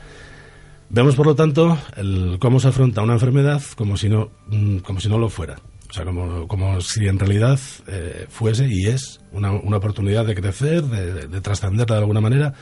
Vemos, 0.89 1.17
por 1.17 1.25
lo 1.25 1.35
tanto, 1.35 1.77
el, 1.97 2.37
cómo 2.39 2.61
se 2.61 2.69
afronta 2.69 3.01
una 3.01 3.11
enfermedad 3.11 3.61
como 3.75 3.97
si 3.97 4.07
no, 4.07 4.29
mm, 4.47 4.77
como 4.77 5.01
si 5.01 5.09
no 5.09 5.17
lo 5.17 5.27
fuera. 5.27 5.57
O 5.89 5.93
sea, 5.93 6.05
como, 6.05 6.47
como 6.47 6.79
si 6.79 7.05
en 7.09 7.19
realidad 7.19 7.59
eh, 7.87 8.25
fuese 8.29 8.67
y 8.69 8.85
es 8.85 9.19
una, 9.33 9.51
una, 9.51 9.75
oportunidad 9.75 10.25
de 10.25 10.35
crecer, 10.35 10.83
de, 10.83 11.27
de 11.27 11.41
trascender 11.41 11.87
de 11.87 11.95
alguna 11.95 12.21
manera, 12.21 12.53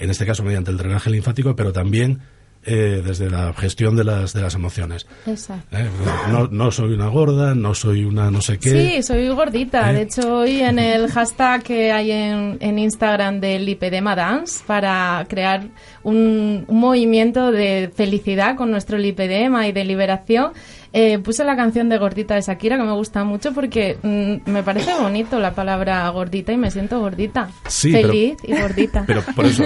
en 0.00 0.10
este 0.10 0.26
caso 0.26 0.42
mediante 0.42 0.72
el 0.72 0.78
drenaje 0.78 1.10
linfático, 1.10 1.54
pero 1.54 1.72
también 1.72 2.22
eh, 2.66 3.02
desde 3.04 3.30
la 3.30 3.52
gestión 3.52 3.96
de 3.96 4.04
las, 4.04 4.32
de 4.32 4.42
las 4.42 4.54
emociones. 4.54 5.06
Exacto. 5.26 5.76
Eh, 5.76 5.88
no, 6.30 6.48
no, 6.48 6.70
soy 6.70 6.94
una 6.94 7.08
gorda, 7.08 7.54
no 7.54 7.74
soy 7.74 8.04
una 8.04 8.30
no 8.30 8.40
sé 8.40 8.58
qué. 8.58 8.70
Sí, 8.70 9.02
soy 9.02 9.28
gordita. 9.28 9.92
De 9.92 10.00
¿Eh? 10.00 10.02
hecho, 10.02 10.38
hoy 10.38 10.60
en 10.60 10.78
el 10.78 11.08
hashtag 11.12 11.62
que 11.62 11.92
hay 11.92 12.10
en, 12.10 12.58
en 12.60 12.78
Instagram 12.78 13.40
del 13.40 13.66
Lipedema 13.66 14.14
Dance 14.16 14.62
para 14.66 15.24
crear 15.28 15.68
un, 16.02 16.64
un 16.66 16.80
movimiento 16.80 17.50
de 17.52 17.90
felicidad 17.94 18.56
con 18.56 18.70
nuestro 18.70 18.98
lipedema 18.98 19.68
y 19.68 19.72
de 19.72 19.84
liberación, 19.84 20.52
eh, 20.96 21.18
puse 21.18 21.42
la 21.42 21.56
canción 21.56 21.88
de 21.88 21.98
Gordita 21.98 22.36
de 22.36 22.42
Shakira, 22.42 22.76
que 22.76 22.84
me 22.84 22.92
gusta 22.92 23.24
mucho 23.24 23.52
porque 23.52 23.98
mm, 24.00 24.48
me 24.48 24.62
parece 24.62 24.94
bonito 24.94 25.40
la 25.40 25.52
palabra 25.52 26.08
gordita 26.10 26.52
y 26.52 26.56
me 26.56 26.70
siento 26.70 27.00
gordita. 27.00 27.50
Feliz 27.64 28.36
y 28.44 28.56
gordita. 28.56 29.02
Pero 29.04 29.22
por 29.34 29.44
eso, 29.44 29.64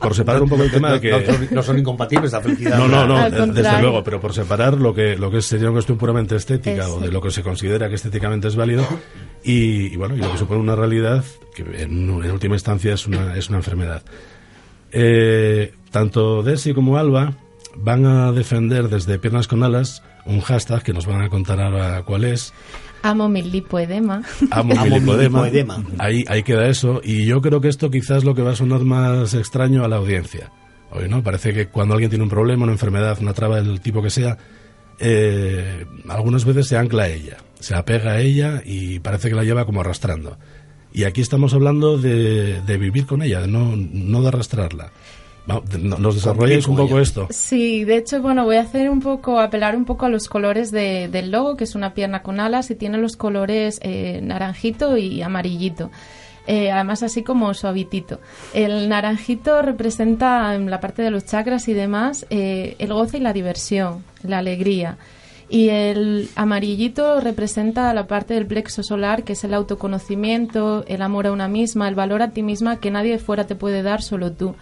por, 0.00 0.14
separar 0.14 0.40
un 0.40 0.48
poco 0.48 0.62
el 0.62 0.70
tema 0.70 0.92
de 0.92 1.00
que... 1.00 1.48
No, 1.50 1.64
son, 1.64 1.80
incompatibles 1.80 2.30
la 2.30 2.40
felicidad. 2.40 2.78
No, 2.78 2.86
no, 2.86 3.04
no, 3.08 3.28
desde 3.28 3.80
luego, 3.80 4.04
pero 4.04 4.20
por 4.20 4.32
separar 4.32 4.74
lo 4.74 4.94
que, 4.94 5.16
lo 5.16 5.32
que 5.32 5.42
sería 5.42 5.66
una 5.66 5.78
cuestión 5.78 5.98
puramente 5.98 6.36
estética 6.36 6.88
o 6.88 7.00
de 7.00 7.10
lo 7.10 7.20
que 7.20 7.32
se 7.32 7.42
considera 7.42 7.88
que 7.88 7.96
estéticamente 7.96 8.46
es 8.46 8.54
válido 8.54 8.86
y, 9.42 9.96
bueno, 9.96 10.14
y 10.14 10.20
lo 10.20 10.30
que 10.30 10.38
supone 10.38 10.60
una 10.60 10.76
realidad 10.76 11.24
que 11.56 11.62
en, 11.82 12.08
última 12.08 12.54
instancia 12.54 12.94
es 12.94 13.04
una, 13.04 13.36
es 13.36 13.48
una 13.48 13.58
enfermedad. 13.58 14.02
Eh, 14.92 15.74
tanto 15.90 16.44
Desi 16.44 16.72
como 16.72 16.98
Alba 16.98 17.32
van 17.74 18.06
a 18.06 18.30
defender 18.30 18.88
desde 18.88 19.18
Piernas 19.18 19.48
con 19.48 19.64
Alas 19.64 20.04
un 20.28 20.40
hashtag 20.40 20.82
que 20.82 20.92
nos 20.92 21.06
van 21.06 21.22
a 21.22 21.28
contar 21.28 21.60
ahora 21.60 22.02
cuál 22.04 22.24
es. 22.24 22.52
Amo 23.02 23.28
mi 23.28 23.42
lipoedema. 23.42 24.22
Amo, 24.50 24.74
mi 24.74 24.90
lipoedema. 24.90 25.82
Ahí, 25.98 26.24
ahí 26.28 26.42
queda 26.42 26.68
eso. 26.68 27.00
Y 27.02 27.24
yo 27.26 27.40
creo 27.40 27.60
que 27.60 27.68
esto 27.68 27.90
quizás 27.90 28.18
es 28.18 28.24
lo 28.24 28.34
que 28.34 28.42
va 28.42 28.52
a 28.52 28.56
sonar 28.56 28.82
más 28.82 29.34
extraño 29.34 29.84
a 29.84 29.88
la 29.88 29.96
audiencia. 29.96 30.52
Hoy, 30.90 31.08
¿no? 31.08 31.22
Parece 31.22 31.52
que 31.52 31.68
cuando 31.68 31.94
alguien 31.94 32.10
tiene 32.10 32.24
un 32.24 32.30
problema, 32.30 32.64
una 32.64 32.72
enfermedad, 32.72 33.18
una 33.20 33.34
traba 33.34 33.60
del 33.60 33.80
tipo 33.80 34.02
que 34.02 34.10
sea, 34.10 34.38
eh, 34.98 35.86
algunas 36.08 36.44
veces 36.44 36.66
se 36.66 36.76
ancla 36.76 37.04
a 37.04 37.08
ella, 37.08 37.36
se 37.60 37.74
apega 37.74 38.12
a 38.12 38.20
ella 38.20 38.62
y 38.64 38.98
parece 39.00 39.28
que 39.28 39.34
la 39.34 39.44
lleva 39.44 39.64
como 39.64 39.80
arrastrando. 39.80 40.38
Y 40.92 41.04
aquí 41.04 41.20
estamos 41.20 41.52
hablando 41.52 41.98
de, 41.98 42.62
de 42.62 42.78
vivir 42.78 43.06
con 43.06 43.22
ella, 43.22 43.40
de 43.42 43.48
no, 43.48 43.74
no 43.76 44.22
de 44.22 44.28
arrastrarla. 44.28 44.90
¿Nos 45.98 46.14
desarrolláis 46.14 46.68
un 46.68 46.76
poco 46.76 47.00
esto? 47.00 47.26
Sí, 47.30 47.84
de 47.84 47.96
hecho, 47.96 48.20
bueno, 48.20 48.44
voy 48.44 48.56
a 48.56 48.60
hacer 48.60 48.90
un 48.90 49.00
poco, 49.00 49.40
apelar 49.40 49.76
un 49.76 49.86
poco 49.86 50.04
a 50.04 50.10
los 50.10 50.28
colores 50.28 50.70
del 50.70 51.30
logo, 51.30 51.56
que 51.56 51.64
es 51.64 51.74
una 51.74 51.94
pierna 51.94 52.22
con 52.22 52.38
alas 52.38 52.70
y 52.70 52.74
tiene 52.74 52.98
los 52.98 53.16
colores 53.16 53.80
eh, 53.82 54.20
naranjito 54.22 54.98
y 54.98 55.22
amarillito. 55.22 55.90
Eh, 56.46 56.70
además 56.70 57.02
así 57.02 57.22
como 57.22 57.52
suavitito. 57.52 58.20
El 58.54 58.88
naranjito 58.88 59.60
representa 59.60 60.54
en 60.54 60.70
la 60.70 60.80
parte 60.80 61.02
de 61.02 61.10
los 61.10 61.26
chakras 61.26 61.68
y 61.68 61.74
demás 61.74 62.26
eh, 62.30 62.74
el 62.78 62.92
goce 62.92 63.18
y 63.18 63.20
la 63.20 63.34
diversión, 63.34 64.02
la 64.22 64.38
alegría. 64.38 64.96
Y 65.50 65.70
el 65.70 66.28
amarillito 66.36 67.20
representa 67.20 67.92
la 67.94 68.06
parte 68.06 68.34
del 68.34 68.46
plexo 68.46 68.82
solar, 68.82 69.24
que 69.24 69.32
es 69.32 69.44
el 69.44 69.54
autoconocimiento, 69.54 70.84
el 70.88 71.00
amor 71.00 71.26
a 71.26 71.32
una 71.32 71.48
misma, 71.48 71.88
el 71.88 71.94
valor 71.94 72.22
a 72.22 72.30
ti 72.30 72.42
misma 72.42 72.80
que 72.80 72.90
nadie 72.90 73.18
fuera 73.18 73.46
te 73.46 73.54
puede 73.54 73.82
dar, 73.82 74.02
solo 74.02 74.32
tú. 74.32 74.54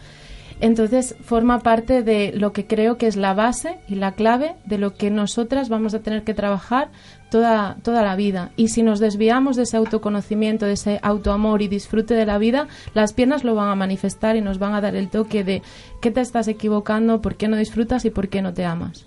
Entonces 0.60 1.16
forma 1.20 1.60
parte 1.60 2.02
de 2.02 2.32
lo 2.34 2.52
que 2.52 2.66
creo 2.66 2.96
que 2.96 3.06
es 3.06 3.16
la 3.16 3.34
base 3.34 3.78
y 3.88 3.96
la 3.96 4.12
clave 4.12 4.54
de 4.64 4.78
lo 4.78 4.94
que 4.94 5.10
nosotras 5.10 5.68
vamos 5.68 5.94
a 5.94 6.00
tener 6.00 6.24
que 6.24 6.32
trabajar 6.32 6.90
toda, 7.30 7.76
toda 7.82 8.02
la 8.02 8.16
vida. 8.16 8.52
Y 8.56 8.68
si 8.68 8.82
nos 8.82 8.98
desviamos 8.98 9.56
de 9.56 9.64
ese 9.64 9.76
autoconocimiento, 9.76 10.64
de 10.64 10.72
ese 10.72 10.98
autoamor 11.02 11.60
y 11.60 11.68
disfrute 11.68 12.14
de 12.14 12.24
la 12.24 12.38
vida, 12.38 12.68
las 12.94 13.12
piernas 13.12 13.44
lo 13.44 13.54
van 13.54 13.68
a 13.68 13.74
manifestar 13.74 14.36
y 14.36 14.40
nos 14.40 14.58
van 14.58 14.74
a 14.74 14.80
dar 14.80 14.96
el 14.96 15.10
toque 15.10 15.44
de 15.44 15.62
qué 16.00 16.10
te 16.10 16.20
estás 16.22 16.48
equivocando, 16.48 17.20
por 17.20 17.36
qué 17.36 17.48
no 17.48 17.56
disfrutas 17.56 18.04
y 18.06 18.10
por 18.10 18.28
qué 18.28 18.40
no 18.40 18.54
te 18.54 18.64
amas. 18.64 19.06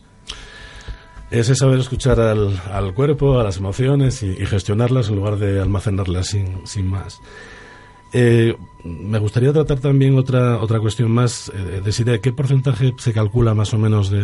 Ese 1.31 1.53
saber 1.53 1.79
escuchar 1.79 2.19
al, 2.19 2.93
cuerpo, 2.95 3.39
a 3.39 3.43
las 3.43 3.57
emociones 3.57 4.23
y, 4.23 4.33
gestionarlas 4.47 5.09
en 5.09 5.15
lugar 5.15 5.37
de 5.37 5.61
almacenarlas 5.61 6.27
sin, 6.27 6.65
sin 6.65 6.87
más. 6.87 7.19
Eh, 8.13 8.55
me 8.83 9.19
gustaría 9.19 9.53
tratar 9.53 9.79
también 9.79 10.17
otra 10.17 10.57
otra 10.59 10.79
cuestión 10.79 11.11
más, 11.11 11.51
eh, 11.53 11.81
decir 11.83 12.19
qué 12.21 12.31
porcentaje 12.31 12.93
se 12.97 13.13
calcula 13.13 13.53
más 13.53 13.73
o 13.73 13.77
menos 13.77 14.09
de, 14.09 14.23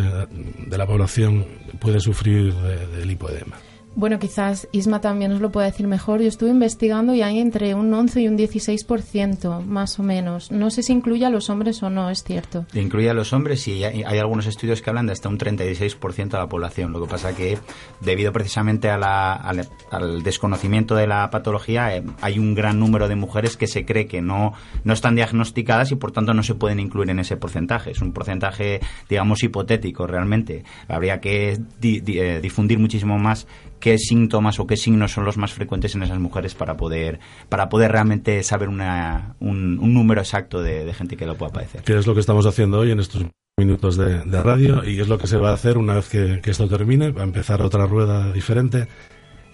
la 0.76 0.86
población 0.86 1.46
puede 1.80 2.00
sufrir 2.00 2.54
de, 2.54 2.86
de 2.86 3.06
lipoedema. 3.06 3.56
Bueno, 3.96 4.18
quizás 4.18 4.68
Isma 4.72 5.00
también 5.00 5.30
nos 5.30 5.40
lo 5.40 5.50
pueda 5.50 5.68
decir 5.68 5.86
mejor. 5.86 6.20
Yo 6.20 6.28
estuve 6.28 6.50
investigando 6.50 7.14
y 7.14 7.22
hay 7.22 7.38
entre 7.38 7.74
un 7.74 7.92
11 7.94 8.20
y 8.20 8.28
un 8.28 8.36
16%, 8.36 9.64
más 9.64 9.98
o 9.98 10.02
menos. 10.02 10.50
No 10.50 10.68
sé 10.68 10.82
si 10.82 10.92
incluye 10.92 11.24
a 11.24 11.30
los 11.30 11.48
hombres 11.48 11.82
o 11.82 11.88
no, 11.88 12.10
es 12.10 12.22
cierto. 12.22 12.66
Incluye 12.74 13.08
a 13.08 13.14
los 13.14 13.32
hombres 13.32 13.66
y 13.68 13.84
hay, 13.84 14.18
algunos 14.18 14.44
estudios 14.44 14.82
que 14.82 14.90
hablan 14.90 15.06
de 15.06 15.14
hasta 15.14 15.30
un 15.30 15.38
36% 15.38 16.28
de 16.28 16.36
la 16.36 16.46
población. 16.46 16.92
Lo 16.92 17.00
que 17.00 17.08
pasa 17.08 17.34
que, 17.34 17.58
debido 18.02 18.34
precisamente 18.34 18.90
a 18.90 19.32
al, 19.32 20.22
desconocimiento 20.22 20.94
de 20.94 21.06
la 21.06 21.30
patología, 21.30 21.96
eh, 21.96 22.02
hay 22.20 22.38
un 22.38 22.54
gran 22.54 22.78
número 22.78 23.08
de 23.08 23.16
mujeres 23.16 23.56
que 23.56 23.66
se 23.66 23.86
cree 23.86 24.06
que 24.06 24.20
no, 24.20 24.52
no 24.84 24.92
están 24.92 25.14
diagnosticadas 25.14 25.90
y, 25.90 25.94
por 25.94 26.12
tanto, 26.12 26.34
no 26.34 26.42
se 26.42 26.54
pueden 26.54 26.80
incluir 26.80 27.08
en 27.08 27.20
ese 27.20 27.38
porcentaje. 27.38 27.92
Es 27.92 28.02
un 28.02 28.12
porcentaje, 28.12 28.80
digamos, 29.08 29.42
hipotético 29.42 30.06
realmente. 30.06 30.64
Habría 30.86 31.18
que 31.22 31.58
eh, 31.82 32.40
difundir 32.42 32.78
muchísimo 32.78 33.18
más 33.18 33.46
qué 33.80 33.98
síntomas 33.98 34.58
o 34.58 34.66
qué 34.66 34.76
signos 34.76 35.12
son 35.12 35.24
los 35.24 35.36
más 35.36 35.52
frecuentes 35.52 35.94
en 35.94 36.02
esas 36.02 36.18
mujeres 36.18 36.54
para 36.54 36.76
poder, 36.76 37.20
para 37.48 37.68
poder 37.68 37.92
realmente 37.92 38.42
saber 38.42 38.68
una, 38.68 39.36
un, 39.40 39.76
número 39.94 40.20
exacto 40.20 40.62
de, 40.62 40.92
gente 40.94 41.16
que 41.16 41.26
lo 41.26 41.36
pueda 41.36 41.52
padecer. 41.52 41.82
¿Qué 41.82 41.96
es 41.96 42.06
lo 42.06 42.14
que 42.14 42.20
estamos 42.20 42.46
haciendo 42.46 42.78
hoy 42.78 42.90
en 42.90 43.00
estos 43.00 43.24
minutos 43.58 43.96
de, 43.96 44.42
radio 44.42 44.84
y 44.84 45.00
es 45.00 45.08
lo 45.08 45.18
que 45.18 45.26
se 45.26 45.38
va 45.38 45.50
a 45.50 45.54
hacer 45.54 45.78
una 45.78 45.94
vez 45.94 46.08
que, 46.08 46.40
esto 46.44 46.68
termine, 46.68 47.10
va 47.10 47.22
a 47.22 47.24
empezar 47.24 47.62
otra 47.62 47.86
rueda 47.86 48.32
diferente. 48.32 48.88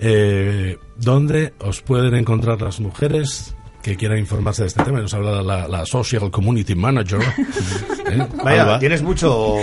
Eh, 0.00 0.76
¿Dónde 0.96 1.54
os 1.61 1.82
pueden 1.82 2.14
encontrar 2.14 2.61
las 2.61 2.80
mujeres 2.80 3.54
que 3.83 3.97
quiera 3.97 4.18
informarse 4.18 4.62
de 4.62 4.68
este 4.68 4.83
tema. 4.83 5.01
Nos 5.01 5.12
habla 5.12 5.42
la, 5.42 5.68
la 5.68 5.85
Social 5.85 6.31
Community 6.31 6.75
Manager. 6.75 7.21
¿Eh? 8.11 8.27
Vaya, 8.42 8.79
tienes 8.79 9.03
mucho, 9.03 9.57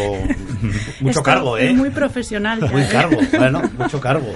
mucho 1.01 1.23
cargo, 1.23 1.57
¿eh? 1.57 1.73
Muy 1.73 1.89
profesional. 1.89 2.59
muy 2.71 2.81
¿eh? 2.81 2.87
cargo, 2.91 3.17
bueno, 3.37 3.61
mucho 3.77 3.99
cargo. 3.99 4.33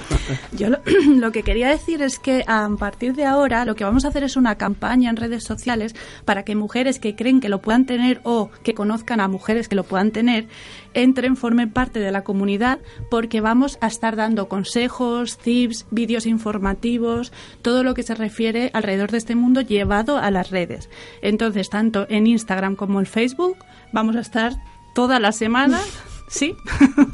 Yo 0.51 0.67
lo, 1.15 1.31
que 1.31 1.43
quería 1.43 1.69
decir 1.69 2.01
es 2.01 2.19
que 2.19 2.43
a 2.47 2.69
partir 2.77 3.13
de 3.13 3.25
ahora 3.25 3.65
lo 3.65 3.75
que 3.75 3.83
vamos 3.83 4.05
a 4.05 4.09
hacer 4.09 4.23
es 4.23 4.35
una 4.35 4.55
campaña 4.55 5.09
en 5.09 5.17
redes 5.17 5.43
sociales 5.43 5.95
para 6.25 6.43
que 6.43 6.55
mujeres 6.55 6.99
que 6.99 7.15
creen 7.15 7.39
que 7.39 7.49
lo 7.49 7.61
puedan 7.61 7.85
tener 7.85 8.21
o 8.23 8.49
que 8.63 8.73
conozcan 8.73 9.19
a 9.19 9.27
mujeres 9.27 9.67
que 9.67 9.75
lo 9.75 9.83
puedan 9.83 10.11
tener 10.11 10.47
entren, 10.93 11.35
formen 11.35 11.71
parte 11.71 11.99
de 11.99 12.11
la 12.11 12.23
comunidad, 12.23 12.79
porque 13.09 13.41
vamos 13.41 13.77
a 13.81 13.87
estar 13.87 14.15
dando 14.15 14.47
consejos, 14.47 15.37
tips, 15.37 15.87
vídeos 15.91 16.25
informativos, 16.25 17.31
todo 17.61 17.83
lo 17.83 17.93
que 17.93 18.03
se 18.03 18.15
refiere 18.15 18.69
alrededor 18.73 19.11
de 19.11 19.17
este 19.17 19.35
mundo 19.35 19.61
llevado 19.73 20.17
a 20.17 20.31
las 20.31 20.49
redes. 20.49 20.89
Entonces, 21.21 21.69
tanto 21.69 22.05
en 22.09 22.27
Instagram 22.27 22.75
como 22.75 22.99
en 22.99 23.05
Facebook, 23.05 23.57
vamos 23.91 24.15
a 24.15 24.21
estar 24.21 24.53
toda 24.95 25.19
la 25.19 25.31
semana, 25.31 25.81
¿sí? 26.29 26.55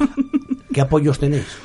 ¿Qué 0.74 0.82
apoyos 0.82 1.20
tenéis? 1.20 1.58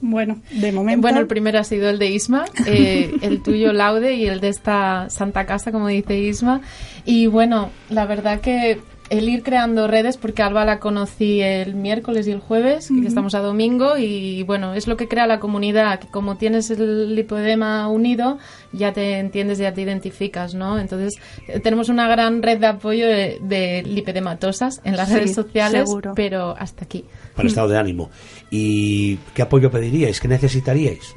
Bueno, 0.00 0.40
de 0.50 0.72
momento. 0.72 1.02
Bueno, 1.02 1.20
el 1.20 1.26
primero 1.26 1.58
ha 1.58 1.64
sido 1.64 1.90
el 1.90 1.98
de 1.98 2.06
Isma, 2.06 2.46
eh, 2.66 3.14
el 3.20 3.42
tuyo 3.42 3.72
Laude 3.72 4.14
y 4.14 4.26
el 4.26 4.40
de 4.40 4.48
esta 4.48 5.10
Santa 5.10 5.44
Casa, 5.44 5.72
como 5.72 5.88
dice 5.88 6.18
Isma. 6.18 6.62
Y 7.04 7.26
bueno, 7.26 7.70
la 7.90 8.06
verdad 8.06 8.40
que 8.40 8.80
el 9.10 9.28
ir 9.28 9.42
creando 9.42 9.88
redes, 9.88 10.16
porque 10.16 10.42
Alba 10.42 10.64
la 10.64 10.78
conocí 10.78 11.40
el 11.42 11.74
miércoles 11.74 12.28
y 12.28 12.30
el 12.30 12.38
jueves, 12.38 12.88
que 12.88 13.08
estamos 13.08 13.34
a 13.34 13.40
domingo, 13.40 13.98
y 13.98 14.44
bueno, 14.44 14.72
es 14.74 14.86
lo 14.86 14.96
que 14.96 15.08
crea 15.08 15.26
la 15.26 15.40
comunidad, 15.40 15.98
que 15.98 16.06
como 16.06 16.36
tienes 16.36 16.70
el 16.70 17.16
lipodema 17.16 17.88
unido, 17.88 18.38
ya 18.72 18.92
te 18.92 19.18
entiendes, 19.18 19.58
ya 19.58 19.74
te 19.74 19.82
identificas, 19.82 20.54
¿no? 20.54 20.78
Entonces, 20.78 21.20
tenemos 21.62 21.88
una 21.88 22.08
gran 22.08 22.40
red 22.40 22.58
de 22.58 22.66
apoyo 22.66 23.06
de, 23.06 23.82
lipedematosas 23.84 24.80
en 24.84 24.96
las 24.96 25.10
redes 25.10 25.34
sociales, 25.34 25.90
pero 26.14 26.54
hasta 26.56 26.84
aquí. 26.84 27.04
Para 27.34 27.48
estado 27.48 27.68
de 27.68 27.78
ánimo. 27.78 28.10
¿Y 28.48 29.16
qué 29.34 29.42
apoyo 29.42 29.72
pediríais? 29.72 30.20
¿Qué 30.20 30.28
necesitaríais? 30.28 31.16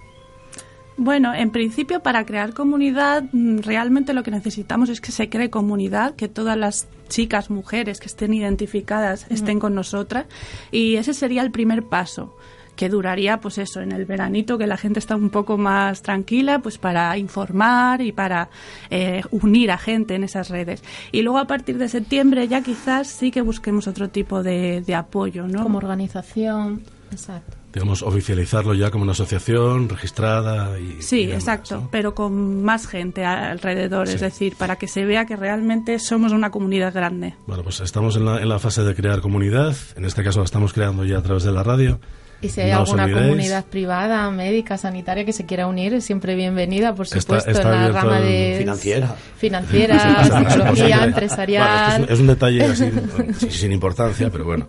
Bueno, 0.97 1.33
en 1.33 1.49
principio 1.49 2.01
para 2.01 2.25
crear 2.25 2.53
comunidad 2.53 3.23
mm, 3.31 3.59
realmente 3.59 4.13
lo 4.13 4.23
que 4.23 4.31
necesitamos 4.31 4.89
es 4.89 5.01
que 5.01 5.11
se 5.11 5.29
cree 5.29 5.49
comunidad, 5.49 6.15
que 6.15 6.27
todas 6.27 6.57
las 6.57 6.87
chicas, 7.09 7.49
mujeres 7.49 7.99
que 7.99 8.07
estén 8.07 8.33
identificadas 8.33 9.25
estén 9.29 9.59
con 9.59 9.75
nosotras 9.75 10.25
y 10.71 10.95
ese 10.95 11.13
sería 11.13 11.41
el 11.41 11.51
primer 11.51 11.83
paso 11.83 12.35
que 12.75 12.89
duraría 12.89 13.39
pues 13.39 13.57
eso 13.57 13.81
en 13.81 13.91
el 13.91 14.05
veranito 14.05 14.57
que 14.57 14.67
la 14.67 14.77
gente 14.77 14.99
está 14.99 15.15
un 15.15 15.29
poco 15.29 15.57
más 15.57 16.01
tranquila 16.01 16.59
pues 16.59 16.77
para 16.77 17.17
informar 17.17 18.01
y 18.01 18.11
para 18.11 18.49
eh, 18.89 19.21
unir 19.31 19.71
a 19.71 19.77
gente 19.77 20.15
en 20.15 20.23
esas 20.23 20.49
redes. 20.49 20.83
Y 21.11 21.21
luego 21.21 21.39
a 21.39 21.45
partir 21.45 21.77
de 21.77 21.87
septiembre 21.87 22.47
ya 22.47 22.61
quizás 22.61 23.07
sí 23.07 23.31
que 23.31 23.41
busquemos 23.41 23.87
otro 23.87 24.09
tipo 24.09 24.43
de, 24.43 24.81
de 24.81 24.95
apoyo 24.95 25.47
no 25.47 25.63
como 25.63 25.77
organización 25.77 26.81
exacto 27.11 27.62
digamos, 27.73 28.03
oficializarlo 28.03 28.75
ya 28.75 28.91
como 28.91 29.03
una 29.03 29.13
asociación 29.13 29.89
registrada 29.89 30.79
y... 30.79 31.01
Sí, 31.01 31.23
exacto, 31.31 31.87
pero 31.91 32.13
con 32.13 32.63
más 32.63 32.87
gente 32.87 33.25
alrededor, 33.25 34.07
es 34.07 34.21
decir, 34.21 34.55
para 34.55 34.75
que 34.75 34.87
se 34.87 35.05
vea 35.05 35.25
que 35.25 35.35
realmente 35.35 35.97
somos 35.97 36.33
una 36.33 36.51
comunidad 36.51 36.93
grande. 36.93 37.33
Bueno, 37.47 37.63
pues 37.63 37.79
estamos 37.79 38.15
en 38.15 38.25
la, 38.25 38.39
en 38.39 38.47
la 38.47 38.59
fase 38.59 38.83
de 38.83 38.93
crear 38.93 39.21
comunidad, 39.21 39.75
en 39.95 40.05
este 40.05 40.23
caso 40.23 40.39
la 40.39 40.45
estamos 40.45 40.71
creando 40.71 41.03
ya 41.03 41.17
a 41.17 41.23
través 41.23 41.43
de 41.43 41.51
la 41.51 41.63
radio. 41.63 41.99
Y 42.41 42.49
si 42.49 42.61
hay 42.61 42.71
alguna 42.71 43.09
comunidad 43.09 43.65
privada, 43.65 44.29
médica, 44.29 44.77
sanitaria 44.77 45.25
que 45.25 45.33
se 45.33 45.45
quiera 45.45 45.65
unir, 45.65 45.93
es 45.93 46.03
siempre 46.03 46.35
bienvenida, 46.35 46.93
por 46.93 47.07
supuesto, 47.07 47.49
en 47.49 47.57
la 47.57 47.87
rama 47.87 48.19
de... 48.19 48.55
Financiera. 48.59 49.15
Financiera, 49.37 50.23
psicología, 50.25 51.05
empresarial... 51.05 52.05
es, 52.07 52.19
un 52.19 52.27
detalle 52.27 52.75
sin 53.49 53.71
importancia, 53.71 54.29
pero 54.29 54.43
bueno. 54.43 54.67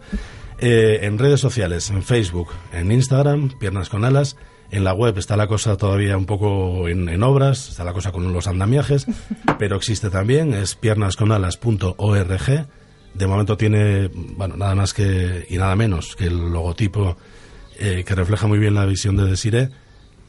Eh, 0.66 1.04
en 1.04 1.18
redes 1.18 1.40
sociales, 1.40 1.90
en 1.90 2.02
Facebook, 2.02 2.48
en 2.72 2.90
Instagram, 2.90 3.50
Piernas 3.58 3.90
con 3.90 4.02
Alas. 4.02 4.38
En 4.70 4.82
la 4.82 4.94
web 4.94 5.18
está 5.18 5.36
la 5.36 5.46
cosa 5.46 5.76
todavía 5.76 6.16
un 6.16 6.24
poco 6.24 6.88
en, 6.88 7.22
obras, 7.22 7.68
está 7.68 7.84
la 7.84 7.92
cosa 7.92 8.12
con 8.12 8.32
los 8.32 8.46
andamiajes, 8.46 9.06
pero 9.58 9.76
existe 9.76 10.08
también, 10.08 10.54
es 10.54 10.74
piernasconalas.org. 10.74 12.66
De 13.12 13.26
momento 13.26 13.58
tiene, 13.58 14.08
bueno, 14.08 14.56
nada 14.56 14.74
más 14.74 14.94
que 14.94 15.46
y 15.50 15.58
nada 15.58 15.76
menos 15.76 16.16
que 16.16 16.28
el 16.28 16.38
logotipo 16.50 17.18
eh, 17.78 18.02
que 18.06 18.14
refleja 18.14 18.46
muy 18.46 18.58
bien 18.58 18.72
la 18.72 18.86
visión 18.86 19.16
de 19.16 19.26
Desiree 19.26 19.68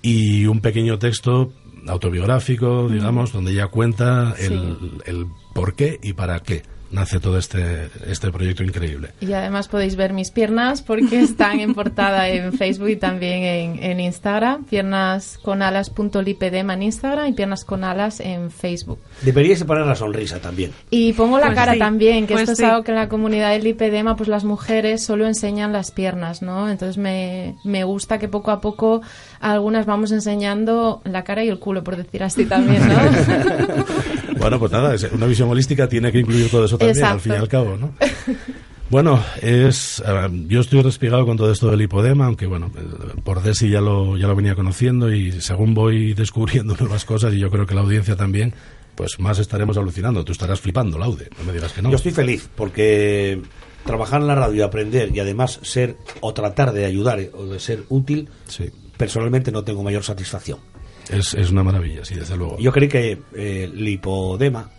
y 0.02 0.48
un 0.48 0.60
pequeño 0.60 1.00
texto 1.00 1.54
autobiográfico, 1.88 2.89
digamos, 2.89 3.32
donde 3.32 3.54
ella 3.54 3.67
cuenta 3.67 4.36
el, 4.38 5.00
el 5.06 5.28
por 5.54 5.76
qué 5.76 5.98
y 6.04 6.12
para 6.12 6.41
qué 6.41 6.74
nace 6.91 7.19
todo 7.19 7.38
este, 7.38 7.89
este 8.08 8.32
proyecto 8.32 8.63
increíble. 8.63 9.10
Y 9.21 9.34
además 9.34 9.67
podéis 9.67 9.95
ver 9.95 10.13
mis 10.13 10.32
piernas 10.32 10.82
porque 10.82 11.19
están 11.19 11.60
en 11.60 11.74
portada 11.74 12.30
en 12.30 12.54
Facebook 12.54 12.89
y 12.89 12.95
también 12.95 13.43
en, 13.43 13.84
en 13.84 14.00
Instagram. 14.00 14.65
Piernas 14.65 15.38
con 15.41 15.62
alas.lipedema 15.62 16.74
en 16.74 16.84
Instagram 16.84 17.28
y 17.28 17.34
piernas 17.34 17.65
con 17.65 17.84
alas 17.84 18.19
en 18.19 18.52
Facebook. 18.52 19.00
Deberíais 19.21 19.60
separar 19.60 19.86
la 19.86 19.95
sonrisa 19.95 20.39
también. 20.39 20.71
Y 20.89 21.13
pongo 21.13 21.39
la 21.39 21.48
pues 21.48 21.56
cara 21.56 21.78
también, 21.78 22.28
que 22.28 22.34
pues 22.34 22.50
esto 22.50 22.63
es 22.63 22.69
algo 22.69 22.84
que 22.84 22.91
en 22.91 22.98
la 22.98 23.10
comunidad 23.10 23.52
del 23.52 23.63
lipedema, 23.63 24.15
pues 24.15 24.30
las 24.30 24.43
mujeres 24.43 25.04
solo 25.04 25.28
enseñan 25.28 25.74
las 25.74 25.91
piernas, 25.91 26.41
¿no? 26.41 26.69
Entonces 26.69 26.98
me, 26.98 27.56
me 27.63 27.84
gusta 27.84 28.19
que 28.19 28.28
poco 28.28 28.52
a 28.52 28.62
poco 28.62 29.02
algunas 29.39 29.86
vamos 29.86 30.12
enseñando 30.12 31.02
la 31.04 31.24
cara 31.24 31.43
y 31.43 31.50
el 31.50 31.60
culo, 31.60 31.84
por 31.84 31.98
decir 31.98 32.24
así 32.24 32.45
también, 32.45 32.88
¿no? 32.88 32.95
bueno, 34.45 34.60
pues 34.60 34.71
nada, 34.71 34.95
una 35.12 35.25
visión 35.25 35.49
holística 35.49 35.88
tiene 35.89 36.12
que 36.12 36.19
incluir 36.19 36.49
todo 36.49 36.65
eso 36.65 36.77
también, 36.77 37.03
al 37.03 37.19
fin 37.19 37.34
y 37.34 37.36
al 37.36 37.47
cabo, 37.47 37.77
¿no? 37.77 37.93
Bueno, 38.89 39.23
es 39.41 40.03
eh, 40.05 40.29
yo 40.47 40.62
estoy 40.62 40.84
respigado 40.84 41.25
con 41.25 41.38
todo 41.38 41.51
esto 41.51 41.71
del 41.71 41.81
hipodema, 41.81 42.27
aunque 42.27 42.45
bueno, 42.45 42.71
eh, 42.77 43.19
por 43.23 43.41
Desi 43.41 43.67
ya 43.67 43.81
lo, 43.81 44.15
ya 44.15 44.27
lo 44.27 44.36
venía 44.36 44.53
conociendo 44.53 45.12
y 45.12 45.41
según 45.41 45.73
voy 45.73 46.13
descubriendo 46.13 46.75
nuevas 46.79 47.03
cosas 47.03 47.34
y 47.34 47.39
yo 47.39 47.49
creo 47.49 47.65
que 47.65 47.73
la 47.73 47.81
audiencia 47.81 48.15
también, 48.15 48.53
pues 48.93 49.19
más 49.19 49.39
estaremos 49.39 49.77
alucinando. 49.77 50.23
Tú 50.23 50.34
estarás 50.34 50.62
flipando, 50.62 50.99
Laude, 50.99 51.29
no 51.39 51.45
me 51.45 51.53
digas 51.53 51.73
que 51.73 51.81
no. 51.81 51.89
Yo 51.89 51.95
estoy 51.95 52.12
feliz 52.12 52.47
porque 52.55 53.41
trabajar 53.86 54.21
en 54.21 54.27
la 54.27 54.36
radio 54.36 54.55
y 54.58 54.62
aprender 54.62 55.10
y 55.15 55.19
además 55.19 55.60
ser 55.63 55.97
o 56.21 56.36
tratar 56.36 56.71
de 56.71 56.86
ayudar 56.86 57.19
o 57.34 57.47
de 57.47 57.60
ser 57.60 57.86
útil, 57.89 58.29
personalmente 58.97 59.51
no 59.51 59.63
tengo 59.63 59.81
mayor 59.81 60.03
satisfacción. 60.03 60.60
Es, 61.10 61.34
es, 61.34 61.52
una 61.52 61.63
maravilla, 61.63 62.04
sí, 62.04 62.15
desde 62.15 62.36
luego. 62.38 62.58
Yo 62.60 62.72
creí 62.72 62.88
que 62.88 63.20
eh, 63.36 63.70
el 63.72 63.88
hipodema 63.88 64.70